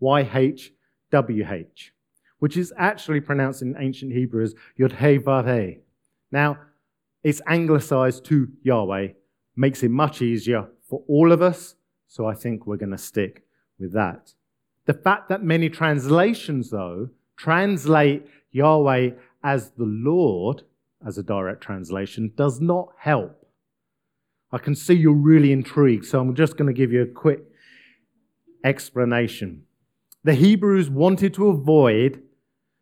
YHWH, 0.00 1.90
which 2.38 2.56
is 2.56 2.72
actually 2.76 3.20
pronounced 3.20 3.62
in 3.62 3.76
ancient 3.78 4.12
Hebrew 4.12 4.44
as 4.44 4.54
Yod 4.76 4.92
He 4.92 5.78
Now, 6.30 6.58
it's 7.22 7.42
anglicized 7.46 8.24
to 8.26 8.48
Yahweh, 8.62 9.08
makes 9.54 9.82
it 9.82 9.90
much 9.90 10.22
easier 10.22 10.68
for 10.88 11.02
all 11.06 11.30
of 11.32 11.42
us, 11.42 11.74
so 12.08 12.26
I 12.26 12.34
think 12.34 12.66
we're 12.66 12.76
going 12.76 12.90
to 12.90 12.98
stick 12.98 13.44
with 13.78 13.92
that. 13.92 14.32
The 14.86 14.94
fact 14.94 15.28
that 15.28 15.44
many 15.44 15.68
translations, 15.68 16.70
though, 16.70 17.10
translate 17.36 18.26
Yahweh 18.50 19.10
as 19.44 19.70
the 19.70 19.84
Lord, 19.84 20.62
as 21.06 21.18
a 21.18 21.22
direct 21.22 21.62
translation, 21.62 22.32
does 22.36 22.60
not 22.60 22.88
help. 22.98 23.41
I 24.52 24.58
can 24.58 24.74
see 24.74 24.94
you're 24.94 25.12
really 25.12 25.52
intrigued, 25.52 26.04
so 26.04 26.20
I'm 26.20 26.34
just 26.34 26.56
going 26.56 26.66
to 26.66 26.78
give 26.78 26.92
you 26.92 27.02
a 27.02 27.06
quick 27.06 27.40
explanation. 28.64 29.64
The 30.24 30.34
Hebrews 30.34 30.90
wanted 30.90 31.34
to 31.34 31.48
avoid 31.48 32.22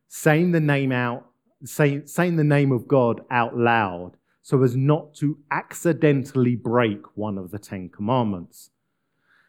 saying 0.08 0.52
the 0.52 0.60
name 0.60 0.92
out 0.92 1.30
say, 1.64 2.04
saying 2.06 2.36
the 2.36 2.44
name 2.44 2.72
of 2.72 2.88
God 2.88 3.22
out 3.30 3.56
loud 3.56 4.12
so 4.42 4.62
as 4.62 4.74
not 4.74 5.14
to 5.14 5.38
accidentally 5.50 6.56
break 6.56 7.16
one 7.16 7.38
of 7.38 7.50
the 7.50 7.58
Ten 7.58 7.88
Commandments. 7.88 8.70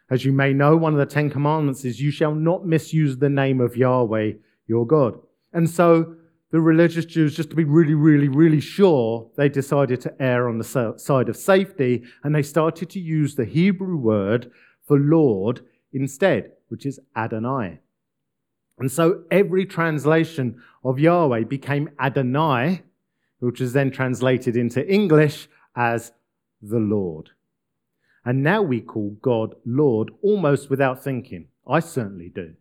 As 0.09 0.25
you 0.25 0.33
may 0.33 0.53
know, 0.53 0.75
one 0.75 0.93
of 0.93 0.99
the 0.99 1.05
Ten 1.05 1.29
Commandments 1.29 1.85
is, 1.85 2.01
You 2.01 2.11
shall 2.11 2.35
not 2.35 2.65
misuse 2.65 3.17
the 3.17 3.29
name 3.29 3.61
of 3.61 3.77
Yahweh 3.77 4.33
your 4.67 4.85
God. 4.85 5.17
And 5.53 5.69
so 5.69 6.15
the 6.51 6.59
religious 6.59 7.05
Jews, 7.05 7.35
just 7.35 7.49
to 7.51 7.55
be 7.55 7.63
really, 7.63 7.93
really, 7.93 8.27
really 8.27 8.59
sure, 8.59 9.29
they 9.37 9.47
decided 9.47 10.01
to 10.01 10.21
err 10.21 10.49
on 10.49 10.57
the 10.57 10.95
side 10.97 11.29
of 11.29 11.37
safety 11.37 12.03
and 12.23 12.35
they 12.35 12.43
started 12.43 12.89
to 12.89 12.99
use 12.99 13.35
the 13.35 13.45
Hebrew 13.45 13.95
word 13.95 14.51
for 14.85 14.99
Lord 14.99 15.61
instead, 15.93 16.51
which 16.67 16.85
is 16.85 16.99
Adonai. 17.15 17.79
And 18.77 18.91
so 18.91 19.23
every 19.31 19.65
translation 19.65 20.61
of 20.83 20.99
Yahweh 20.99 21.43
became 21.45 21.89
Adonai, 21.99 22.83
which 23.39 23.61
is 23.61 23.71
then 23.73 23.91
translated 23.91 24.57
into 24.57 24.85
English 24.87 25.47
as 25.75 26.11
the 26.61 26.79
Lord. 26.79 27.29
And 28.25 28.43
now 28.43 28.61
we 28.61 28.81
call 28.81 29.17
God 29.21 29.55
Lord 29.65 30.11
almost 30.21 30.69
without 30.69 31.03
thinking. 31.03 31.47
I 31.67 31.79
certainly 31.79 32.29
do. 32.29 32.55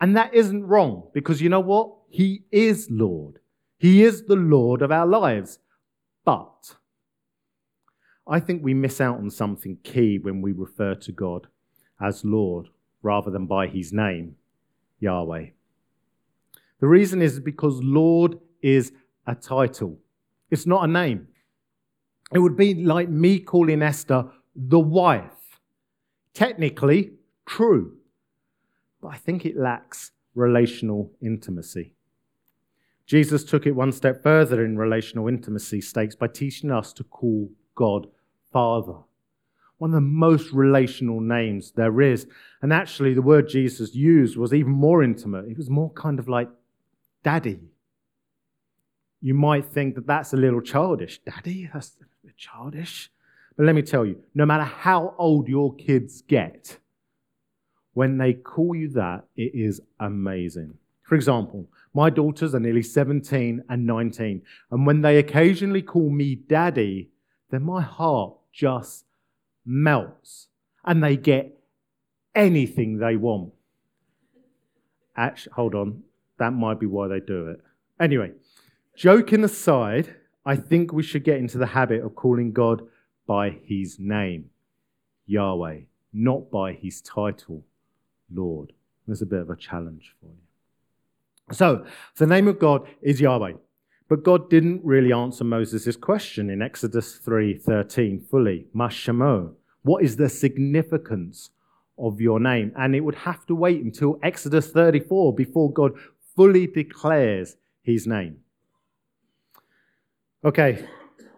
And 0.00 0.16
that 0.16 0.32
isn't 0.32 0.66
wrong 0.66 1.10
because 1.12 1.42
you 1.42 1.48
know 1.48 1.60
what? 1.60 1.97
He 2.08 2.44
is 2.50 2.88
Lord. 2.90 3.40
He 3.78 4.02
is 4.02 4.24
the 4.24 4.36
Lord 4.36 4.82
of 4.82 4.90
our 4.90 5.06
lives. 5.06 5.58
But 6.24 6.76
I 8.26 8.40
think 8.40 8.62
we 8.62 8.74
miss 8.74 9.00
out 9.00 9.18
on 9.18 9.30
something 9.30 9.78
key 9.82 10.18
when 10.18 10.42
we 10.42 10.52
refer 10.52 10.94
to 10.94 11.12
God 11.12 11.46
as 12.00 12.24
Lord 12.24 12.68
rather 13.02 13.30
than 13.30 13.46
by 13.46 13.68
his 13.68 13.92
name. 13.92 14.36
Yahweh. 15.00 15.46
The 16.80 16.86
reason 16.86 17.22
is 17.22 17.40
because 17.40 17.80
Lord 17.82 18.38
is 18.62 18.92
a 19.26 19.34
title. 19.34 19.98
It's 20.50 20.66
not 20.66 20.84
a 20.84 20.92
name. 20.92 21.28
It 22.32 22.40
would 22.40 22.56
be 22.56 22.74
like 22.74 23.08
me 23.08 23.38
calling 23.38 23.82
Esther 23.82 24.26
the 24.54 24.80
wife. 24.80 25.60
Technically, 26.34 27.12
true. 27.46 27.96
But 29.00 29.08
I 29.08 29.16
think 29.16 29.46
it 29.46 29.56
lacks 29.56 30.12
relational 30.34 31.12
intimacy. 31.22 31.94
Jesus 33.08 33.42
took 33.42 33.66
it 33.66 33.72
one 33.72 33.90
step 33.90 34.22
further 34.22 34.62
in 34.62 34.76
relational 34.76 35.28
intimacy 35.28 35.80
stakes 35.80 36.14
by 36.14 36.26
teaching 36.26 36.70
us 36.70 36.92
to 36.92 37.02
call 37.02 37.50
God 37.74 38.06
Father. 38.52 38.98
One 39.78 39.90
of 39.90 39.94
the 39.94 40.00
most 40.02 40.52
relational 40.52 41.20
names 41.20 41.72
there 41.72 42.02
is. 42.02 42.26
And 42.60 42.70
actually, 42.70 43.14
the 43.14 43.22
word 43.22 43.48
Jesus 43.48 43.94
used 43.94 44.36
was 44.36 44.52
even 44.52 44.72
more 44.72 45.02
intimate. 45.02 45.46
It 45.46 45.56
was 45.56 45.70
more 45.70 45.90
kind 45.92 46.18
of 46.18 46.28
like 46.28 46.50
daddy. 47.24 47.60
You 49.22 49.32
might 49.32 49.64
think 49.64 49.94
that 49.94 50.06
that's 50.06 50.34
a 50.34 50.36
little 50.36 50.60
childish. 50.60 51.18
Daddy? 51.20 51.70
That's 51.72 51.96
a 52.02 52.26
bit 52.26 52.36
childish. 52.36 53.10
But 53.56 53.64
let 53.64 53.74
me 53.74 53.82
tell 53.82 54.04
you 54.04 54.22
no 54.34 54.44
matter 54.44 54.64
how 54.64 55.14
old 55.16 55.48
your 55.48 55.74
kids 55.76 56.20
get, 56.20 56.78
when 57.94 58.18
they 58.18 58.34
call 58.34 58.74
you 58.74 58.90
that, 58.90 59.24
it 59.34 59.52
is 59.54 59.80
amazing. 59.98 60.74
For 61.02 61.14
example, 61.14 61.68
my 61.94 62.10
daughters 62.10 62.54
are 62.54 62.60
nearly 62.60 62.82
17 62.82 63.64
and 63.68 63.86
19, 63.86 64.42
and 64.70 64.86
when 64.86 65.02
they 65.02 65.18
occasionally 65.18 65.82
call 65.82 66.10
me 66.10 66.34
daddy, 66.34 67.10
then 67.50 67.62
my 67.62 67.80
heart 67.80 68.34
just 68.52 69.04
melts 69.64 70.48
and 70.84 71.02
they 71.02 71.16
get 71.16 71.58
anything 72.34 72.98
they 72.98 73.16
want. 73.16 73.52
Actually, 75.16 75.52
hold 75.54 75.74
on, 75.74 76.02
that 76.38 76.52
might 76.52 76.78
be 76.78 76.86
why 76.86 77.08
they 77.08 77.20
do 77.20 77.48
it. 77.48 77.60
Anyway, 78.00 78.32
joking 78.96 79.44
aside, 79.44 80.14
I 80.46 80.56
think 80.56 80.92
we 80.92 81.02
should 81.02 81.24
get 81.24 81.38
into 81.38 81.58
the 81.58 81.66
habit 81.66 82.02
of 82.02 82.14
calling 82.14 82.52
God 82.52 82.82
by 83.26 83.50
his 83.50 83.98
name, 83.98 84.50
Yahweh, 85.26 85.80
not 86.12 86.50
by 86.50 86.72
his 86.72 87.02
title, 87.02 87.64
Lord. 88.32 88.72
There's 89.06 89.22
a 89.22 89.26
bit 89.26 89.40
of 89.40 89.50
a 89.50 89.56
challenge 89.56 90.14
for 90.20 90.26
you. 90.26 90.47
So, 91.52 91.86
the 92.16 92.26
name 92.26 92.48
of 92.48 92.58
God 92.58 92.86
is 93.02 93.20
Yahweh. 93.20 93.54
But 94.08 94.22
God 94.22 94.48
didn't 94.48 94.84
really 94.84 95.12
answer 95.12 95.44
Moses' 95.44 95.96
question 95.96 96.48
in 96.50 96.62
Exodus 96.62 97.18
3:13 97.18 98.20
fully. 98.20 98.66
Mashamo. 98.74 99.54
What 99.82 100.02
is 100.02 100.16
the 100.16 100.28
significance 100.28 101.50
of 101.98 102.20
your 102.20 102.40
name? 102.40 102.72
And 102.76 102.94
it 102.94 103.00
would 103.00 103.14
have 103.14 103.46
to 103.46 103.54
wait 103.54 103.82
until 103.82 104.18
Exodus 104.22 104.70
34 104.70 105.34
before 105.34 105.72
God 105.72 105.92
fully 106.34 106.66
declares 106.66 107.56
his 107.82 108.06
name. 108.06 108.38
Okay, 110.44 110.86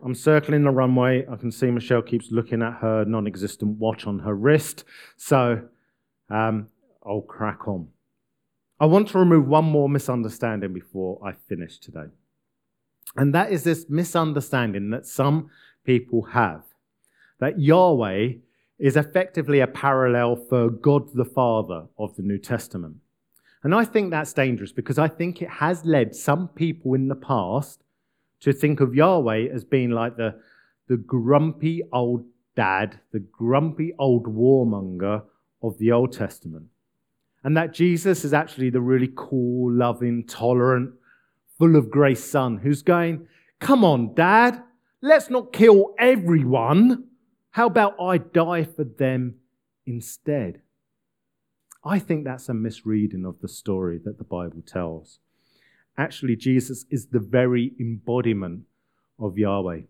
I'm 0.04 0.14
circling 0.14 0.62
the 0.62 0.70
runway. 0.70 1.26
I 1.26 1.36
can 1.36 1.50
see 1.50 1.70
Michelle 1.70 2.02
keeps 2.02 2.30
looking 2.30 2.62
at 2.62 2.74
her 2.74 3.04
non 3.04 3.26
existent 3.26 3.78
watch 3.78 4.06
on 4.06 4.20
her 4.20 4.34
wrist. 4.34 4.84
So 5.16 5.62
um, 6.28 6.68
I'll 7.04 7.22
crack 7.22 7.66
on. 7.66 7.88
I 8.80 8.86
want 8.86 9.08
to 9.08 9.18
remove 9.18 9.46
one 9.46 9.66
more 9.66 9.90
misunderstanding 9.90 10.72
before 10.72 11.20
I 11.22 11.32
finish 11.32 11.78
today. 11.78 12.06
And 13.14 13.34
that 13.34 13.52
is 13.52 13.62
this 13.62 13.90
misunderstanding 13.90 14.88
that 14.90 15.06
some 15.06 15.50
people 15.84 16.22
have 16.22 16.62
that 17.40 17.60
Yahweh 17.60 18.32
is 18.78 18.96
effectively 18.96 19.60
a 19.60 19.66
parallel 19.66 20.36
for 20.36 20.70
God 20.70 21.12
the 21.12 21.26
Father 21.26 21.88
of 21.98 22.16
the 22.16 22.22
New 22.22 22.38
Testament. 22.38 22.96
And 23.62 23.74
I 23.74 23.84
think 23.84 24.10
that's 24.10 24.32
dangerous 24.32 24.72
because 24.72 24.98
I 24.98 25.08
think 25.08 25.42
it 25.42 25.50
has 25.50 25.84
led 25.84 26.16
some 26.16 26.48
people 26.48 26.94
in 26.94 27.08
the 27.08 27.14
past 27.14 27.82
to 28.40 28.52
think 28.52 28.80
of 28.80 28.94
Yahweh 28.94 29.48
as 29.52 29.64
being 29.64 29.90
like 29.90 30.16
the, 30.16 30.40
the 30.88 30.96
grumpy 30.96 31.82
old 31.92 32.24
dad, 32.56 33.00
the 33.12 33.18
grumpy 33.18 33.92
old 33.98 34.24
warmonger 34.24 35.24
of 35.62 35.76
the 35.76 35.92
Old 35.92 36.12
Testament. 36.12 36.69
And 37.42 37.56
that 37.56 37.72
Jesus 37.72 38.24
is 38.24 38.34
actually 38.34 38.70
the 38.70 38.80
really 38.80 39.10
cool, 39.16 39.72
loving, 39.72 40.24
tolerant, 40.26 40.92
full 41.58 41.76
of 41.76 41.90
grace 41.90 42.24
son 42.24 42.58
who's 42.58 42.82
going, 42.82 43.26
Come 43.60 43.84
on, 43.84 44.14
dad, 44.14 44.62
let's 45.02 45.30
not 45.30 45.52
kill 45.52 45.94
everyone. 45.98 47.04
How 47.50 47.66
about 47.66 48.00
I 48.00 48.18
die 48.18 48.64
for 48.64 48.84
them 48.84 49.36
instead? 49.86 50.62
I 51.84 51.98
think 51.98 52.24
that's 52.24 52.48
a 52.48 52.54
misreading 52.54 53.24
of 53.24 53.40
the 53.40 53.48
story 53.48 53.98
that 54.04 54.18
the 54.18 54.24
Bible 54.24 54.62
tells. 54.66 55.18
Actually, 55.96 56.36
Jesus 56.36 56.84
is 56.90 57.06
the 57.06 57.18
very 57.18 57.72
embodiment 57.80 58.62
of 59.18 59.38
Yahweh. 59.38 59.82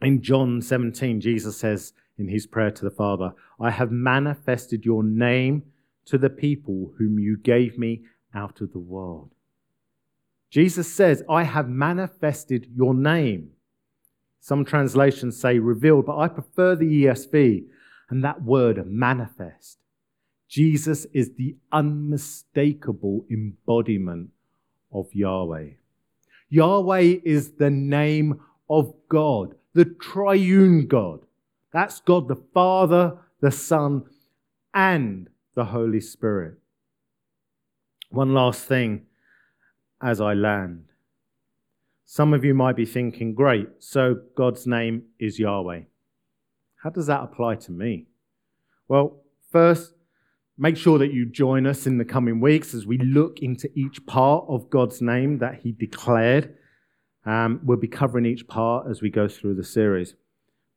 In 0.00 0.22
John 0.22 0.60
17, 0.60 1.20
Jesus 1.20 1.56
says 1.56 1.92
in 2.18 2.28
his 2.28 2.46
prayer 2.46 2.70
to 2.70 2.84
the 2.84 2.90
Father, 2.90 3.32
I 3.60 3.70
have 3.70 3.90
manifested 3.90 4.84
your 4.84 5.02
name 5.02 5.64
to 6.06 6.18
the 6.18 6.30
people 6.30 6.92
whom 6.98 7.18
you 7.18 7.36
gave 7.36 7.78
me 7.78 8.02
out 8.34 8.60
of 8.60 8.72
the 8.72 8.78
world. 8.78 9.30
Jesus 10.50 10.92
says, 10.92 11.22
I 11.28 11.44
have 11.44 11.68
manifested 11.68 12.68
your 12.74 12.94
name. 12.94 13.50
Some 14.40 14.64
translations 14.64 15.40
say 15.40 15.58
revealed, 15.58 16.06
but 16.06 16.18
I 16.18 16.28
prefer 16.28 16.76
the 16.76 17.04
ESV 17.04 17.64
and 18.10 18.22
that 18.22 18.42
word 18.42 18.86
manifest. 18.86 19.78
Jesus 20.48 21.06
is 21.12 21.32
the 21.36 21.56
unmistakable 21.72 23.24
embodiment 23.30 24.30
of 24.92 25.08
Yahweh. 25.12 25.70
Yahweh 26.50 27.16
is 27.24 27.52
the 27.52 27.70
name 27.70 28.40
of 28.70 28.94
God, 29.08 29.54
the 29.72 29.86
triune 29.86 30.86
God. 30.86 31.20
That's 31.72 32.00
God 32.00 32.28
the 32.28 32.36
Father, 32.36 33.18
the 33.40 33.50
Son, 33.50 34.04
and 34.72 35.28
the 35.54 35.66
Holy 35.66 36.00
Spirit. 36.00 36.58
One 38.10 38.34
last 38.34 38.64
thing 38.64 39.06
as 40.02 40.20
I 40.20 40.34
land. 40.34 40.86
Some 42.04 42.34
of 42.34 42.44
you 42.44 42.54
might 42.54 42.76
be 42.76 42.86
thinking, 42.86 43.34
great, 43.34 43.68
so 43.78 44.16
God's 44.36 44.66
name 44.66 45.04
is 45.18 45.38
Yahweh. 45.38 45.82
How 46.82 46.90
does 46.90 47.06
that 47.06 47.22
apply 47.22 47.56
to 47.56 47.72
me? 47.72 48.06
Well, 48.88 49.22
first, 49.50 49.94
make 50.58 50.76
sure 50.76 50.98
that 50.98 51.12
you 51.12 51.24
join 51.24 51.66
us 51.66 51.86
in 51.86 51.98
the 51.98 52.04
coming 52.04 52.40
weeks 52.40 52.74
as 52.74 52.86
we 52.86 52.98
look 52.98 53.40
into 53.40 53.70
each 53.74 54.04
part 54.06 54.44
of 54.48 54.70
God's 54.70 55.00
name 55.00 55.38
that 55.38 55.60
He 55.62 55.72
declared. 55.72 56.54
Um, 57.24 57.60
we'll 57.64 57.78
be 57.78 57.88
covering 57.88 58.26
each 58.26 58.46
part 58.46 58.86
as 58.90 59.00
we 59.00 59.08
go 59.08 59.26
through 59.26 59.54
the 59.54 59.64
series. 59.64 60.14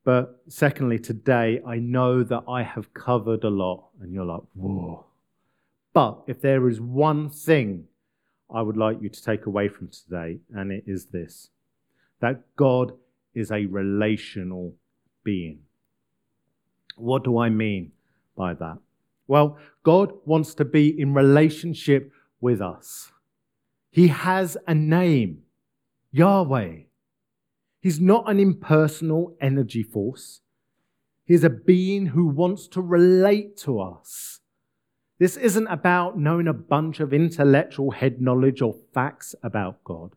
But 0.08 0.42
secondly, 0.48 1.00
today, 1.00 1.60
I 1.68 1.80
know 1.80 2.24
that 2.24 2.46
I 2.48 2.64
have 2.64 2.94
covered 2.94 3.44
a 3.44 3.50
lot, 3.50 3.90
and 4.00 4.14
you're 4.14 4.24
like, 4.24 4.44
whoa. 4.54 5.06
But 5.92 6.24
if 6.28 6.40
there 6.40 6.70
is 6.70 6.80
one 6.80 7.30
thing 7.30 7.90
I 8.50 8.62
would 8.62 8.78
like 8.78 9.02
you 9.02 9.10
to 9.10 9.22
take 9.22 9.48
away 9.48 9.68
from 9.68 9.90
today, 9.90 10.40
and 10.56 10.72
it 10.72 10.86
is 10.88 11.08
this 11.08 11.50
that 12.22 12.56
God 12.56 12.94
is 13.36 13.52
a 13.52 13.66
relational 13.66 14.76
being. 15.26 15.60
What 16.96 17.26
do 17.26 17.38
I 17.38 17.50
mean 17.50 17.92
by 18.38 18.54
that? 18.54 18.78
Well, 19.28 19.58
God 19.84 20.14
wants 20.24 20.54
to 20.54 20.64
be 20.64 20.88
in 20.88 21.14
relationship 21.14 22.14
with 22.40 22.62
us. 22.62 23.12
He 23.92 24.08
has 24.08 24.56
a 24.66 24.74
name, 24.74 25.40
Yahweh. 26.14 26.87
He's 27.80 28.00
not 28.00 28.30
an 28.30 28.40
impersonal 28.40 29.36
energy 29.40 29.84
force. 29.84 30.42
He's 31.26 31.44
a 31.44 31.50
being 31.50 32.08
who 32.08 32.28
wants 32.28 32.68
to 32.70 32.82
relate 32.82 33.58
to 33.58 33.80
us. 33.80 34.40
This 35.20 35.36
isn't 35.36 35.68
about 35.68 36.18
knowing 36.18 36.48
a 36.48 36.54
bunch 36.54 37.00
of 37.00 37.14
intellectual 37.14 37.92
head 37.92 38.22
knowledge 38.22 38.62
or 38.62 38.76
facts 38.94 39.36
about 39.42 39.84
God. 39.84 40.12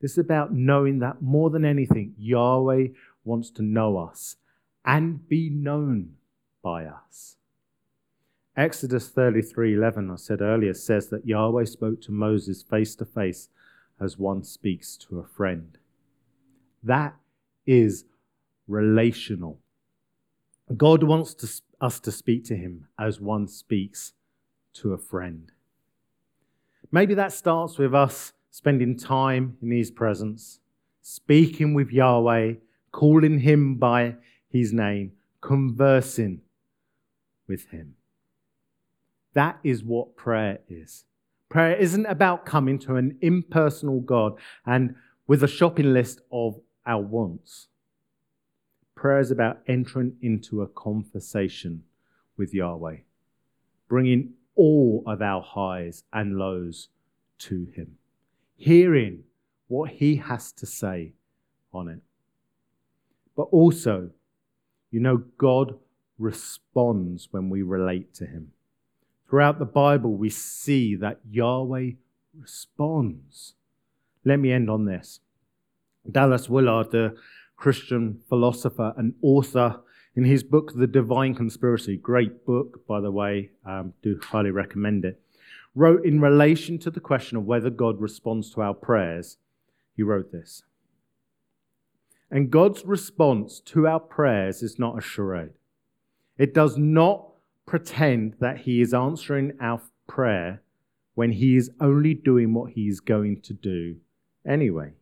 This 0.00 0.12
is 0.12 0.18
about 0.18 0.54
knowing 0.54 1.00
that 1.00 1.20
more 1.20 1.50
than 1.50 1.64
anything, 1.64 2.14
Yahweh 2.16 2.88
wants 3.24 3.50
to 3.50 3.62
know 3.62 3.98
us 3.98 4.36
and 4.84 5.28
be 5.28 5.50
known 5.50 6.14
by 6.62 6.86
us. 6.86 7.36
Exodus 8.56 9.10
33:11 9.10 10.10
I 10.10 10.16
said 10.16 10.40
earlier 10.40 10.74
says 10.74 11.08
that 11.08 11.26
Yahweh 11.26 11.64
spoke 11.64 12.00
to 12.02 12.12
Moses 12.12 12.62
face 12.62 12.94
to 12.96 13.04
face 13.04 13.48
as 14.00 14.18
one 14.18 14.42
speaks 14.42 14.96
to 14.96 15.18
a 15.18 15.26
friend. 15.26 15.78
That 16.82 17.14
is 17.66 18.04
relational. 18.66 19.58
God 20.76 21.02
wants 21.02 21.34
to, 21.34 21.48
us 21.80 22.00
to 22.00 22.12
speak 22.12 22.44
to 22.44 22.56
him 22.56 22.88
as 22.98 23.20
one 23.20 23.48
speaks 23.48 24.12
to 24.74 24.92
a 24.92 24.98
friend. 24.98 25.50
Maybe 26.92 27.14
that 27.14 27.32
starts 27.32 27.78
with 27.78 27.94
us 27.94 28.32
spending 28.50 28.96
time 28.96 29.56
in 29.62 29.70
His 29.70 29.90
presence, 29.90 30.60
speaking 31.00 31.74
with 31.74 31.90
Yahweh, 31.90 32.54
calling 32.92 33.40
Him 33.40 33.76
by 33.76 34.16
His 34.48 34.72
name, 34.72 35.12
conversing 35.40 36.40
with 37.46 37.66
Him. 37.70 37.94
That 39.34 39.60
is 39.62 39.84
what 39.84 40.16
prayer 40.16 40.58
is. 40.68 41.04
Prayer 41.48 41.76
isn't 41.76 42.06
about 42.06 42.44
coming 42.44 42.78
to 42.80 42.96
an 42.96 43.18
impersonal 43.20 44.00
God 44.00 44.34
and 44.66 44.94
with 45.26 45.42
a 45.44 45.48
shopping 45.48 45.92
list 45.92 46.20
of 46.32 46.60
our 46.90 47.00
wants. 47.00 47.68
Prayer 48.96 49.20
is 49.20 49.30
about 49.30 49.60
entering 49.68 50.16
into 50.20 50.60
a 50.60 50.66
conversation 50.66 51.84
with 52.36 52.52
Yahweh, 52.52 52.96
bringing 53.88 54.30
all 54.56 55.04
of 55.06 55.22
our 55.22 55.40
highs 55.40 56.02
and 56.12 56.36
lows 56.36 56.88
to 57.38 57.68
Him, 57.76 57.96
hearing 58.56 59.22
what 59.68 59.90
He 59.90 60.16
has 60.16 60.50
to 60.52 60.66
say 60.66 61.12
on 61.72 61.86
it. 61.86 62.00
But 63.36 63.44
also, 63.52 64.10
you 64.90 64.98
know, 64.98 65.22
God 65.38 65.78
responds 66.18 67.28
when 67.30 67.48
we 67.50 67.62
relate 67.62 68.12
to 68.14 68.26
Him. 68.26 68.50
Throughout 69.28 69.60
the 69.60 69.64
Bible, 69.64 70.14
we 70.16 70.28
see 70.28 70.96
that 70.96 71.20
Yahweh 71.30 71.92
responds. 72.36 73.54
Let 74.24 74.40
me 74.40 74.50
end 74.50 74.68
on 74.68 74.86
this. 74.86 75.20
Dallas 76.10 76.48
Willard, 76.48 76.90
the 76.90 77.16
Christian 77.56 78.20
philosopher 78.28 78.94
and 78.96 79.14
author, 79.22 79.80
in 80.16 80.24
his 80.24 80.42
book, 80.42 80.72
The 80.74 80.86
Divine 80.86 81.34
Conspiracy, 81.34 81.96
great 81.96 82.44
book, 82.44 82.86
by 82.86 83.00
the 83.00 83.12
way, 83.12 83.50
um, 83.64 83.94
do 84.02 84.18
highly 84.22 84.50
recommend 84.50 85.04
it, 85.04 85.20
wrote 85.74 86.04
in 86.04 86.20
relation 86.20 86.78
to 86.80 86.90
the 86.90 87.00
question 87.00 87.36
of 87.36 87.44
whether 87.44 87.70
God 87.70 88.00
responds 88.00 88.50
to 88.52 88.62
our 88.62 88.74
prayers, 88.74 89.36
he 89.94 90.02
wrote 90.02 90.32
this. 90.32 90.62
And 92.30 92.50
God's 92.50 92.84
response 92.84 93.60
to 93.66 93.86
our 93.86 94.00
prayers 94.00 94.62
is 94.62 94.78
not 94.78 94.98
a 94.98 95.00
charade. 95.00 95.52
It 96.38 96.54
does 96.54 96.78
not 96.78 97.26
pretend 97.66 98.34
that 98.40 98.58
He 98.58 98.80
is 98.80 98.94
answering 98.94 99.52
our 99.60 99.82
prayer 100.06 100.62
when 101.14 101.32
He 101.32 101.56
is 101.56 101.70
only 101.80 102.14
doing 102.14 102.54
what 102.54 102.72
He 102.72 102.88
is 102.88 103.00
going 103.00 103.42
to 103.42 103.52
do 103.52 103.96
anyway. 104.46 104.92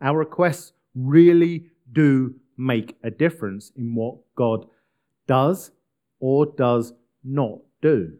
Our 0.00 0.18
requests 0.18 0.72
really 0.94 1.70
do 1.92 2.34
make 2.56 2.96
a 3.02 3.10
difference 3.10 3.72
in 3.76 3.94
what 3.94 4.16
God 4.34 4.66
does 5.26 5.72
or 6.18 6.46
does 6.46 6.92
not 7.24 7.58
do. 7.80 8.18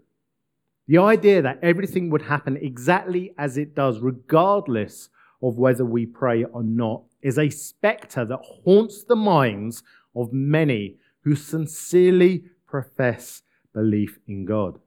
The 0.86 0.98
idea 0.98 1.42
that 1.42 1.60
everything 1.62 2.10
would 2.10 2.22
happen 2.22 2.56
exactly 2.56 3.32
as 3.38 3.56
it 3.56 3.74
does, 3.74 4.00
regardless 4.00 5.08
of 5.42 5.56
whether 5.56 5.84
we 5.84 6.06
pray 6.06 6.44
or 6.44 6.62
not, 6.62 7.04
is 7.22 7.38
a 7.38 7.50
specter 7.50 8.24
that 8.24 8.40
haunts 8.64 9.04
the 9.04 9.16
minds 9.16 9.82
of 10.16 10.32
many 10.32 10.96
who 11.22 11.36
sincerely 11.36 12.44
profess 12.66 13.42
belief 13.72 14.18
in 14.26 14.44
God. 14.44 14.78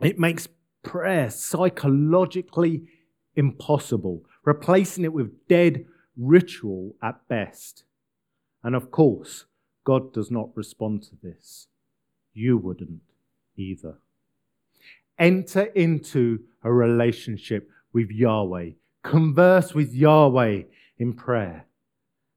It 0.00 0.18
makes 0.18 0.48
prayer 0.82 1.30
psychologically 1.30 2.84
impossible, 3.36 4.24
replacing 4.44 5.04
it 5.04 5.12
with 5.12 5.46
dead 5.48 5.84
ritual 6.16 6.94
at 7.02 7.26
best. 7.28 7.84
And 8.62 8.74
of 8.74 8.90
course, 8.90 9.46
God 9.84 10.12
does 10.12 10.30
not 10.30 10.50
respond 10.54 11.02
to 11.04 11.16
this. 11.22 11.68
You 12.32 12.56
wouldn't 12.56 13.02
either. 13.56 13.98
Enter 15.18 15.62
into 15.62 16.40
a 16.62 16.72
relationship 16.72 17.68
with 17.92 18.10
Yahweh. 18.10 18.70
Converse 19.02 19.74
with 19.74 19.92
Yahweh 19.92 20.62
in 20.98 21.12
prayer. 21.12 21.66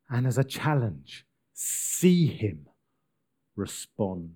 And 0.09 0.27
as 0.27 0.37
a 0.37 0.43
challenge, 0.43 1.25
see 1.53 2.27
Him 2.27 2.67
respond. 3.55 4.31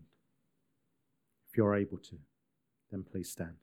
If 1.49 1.57
you're 1.57 1.75
able 1.75 1.97
to, 1.97 2.17
then 2.91 3.03
please 3.11 3.29
stand. 3.29 3.55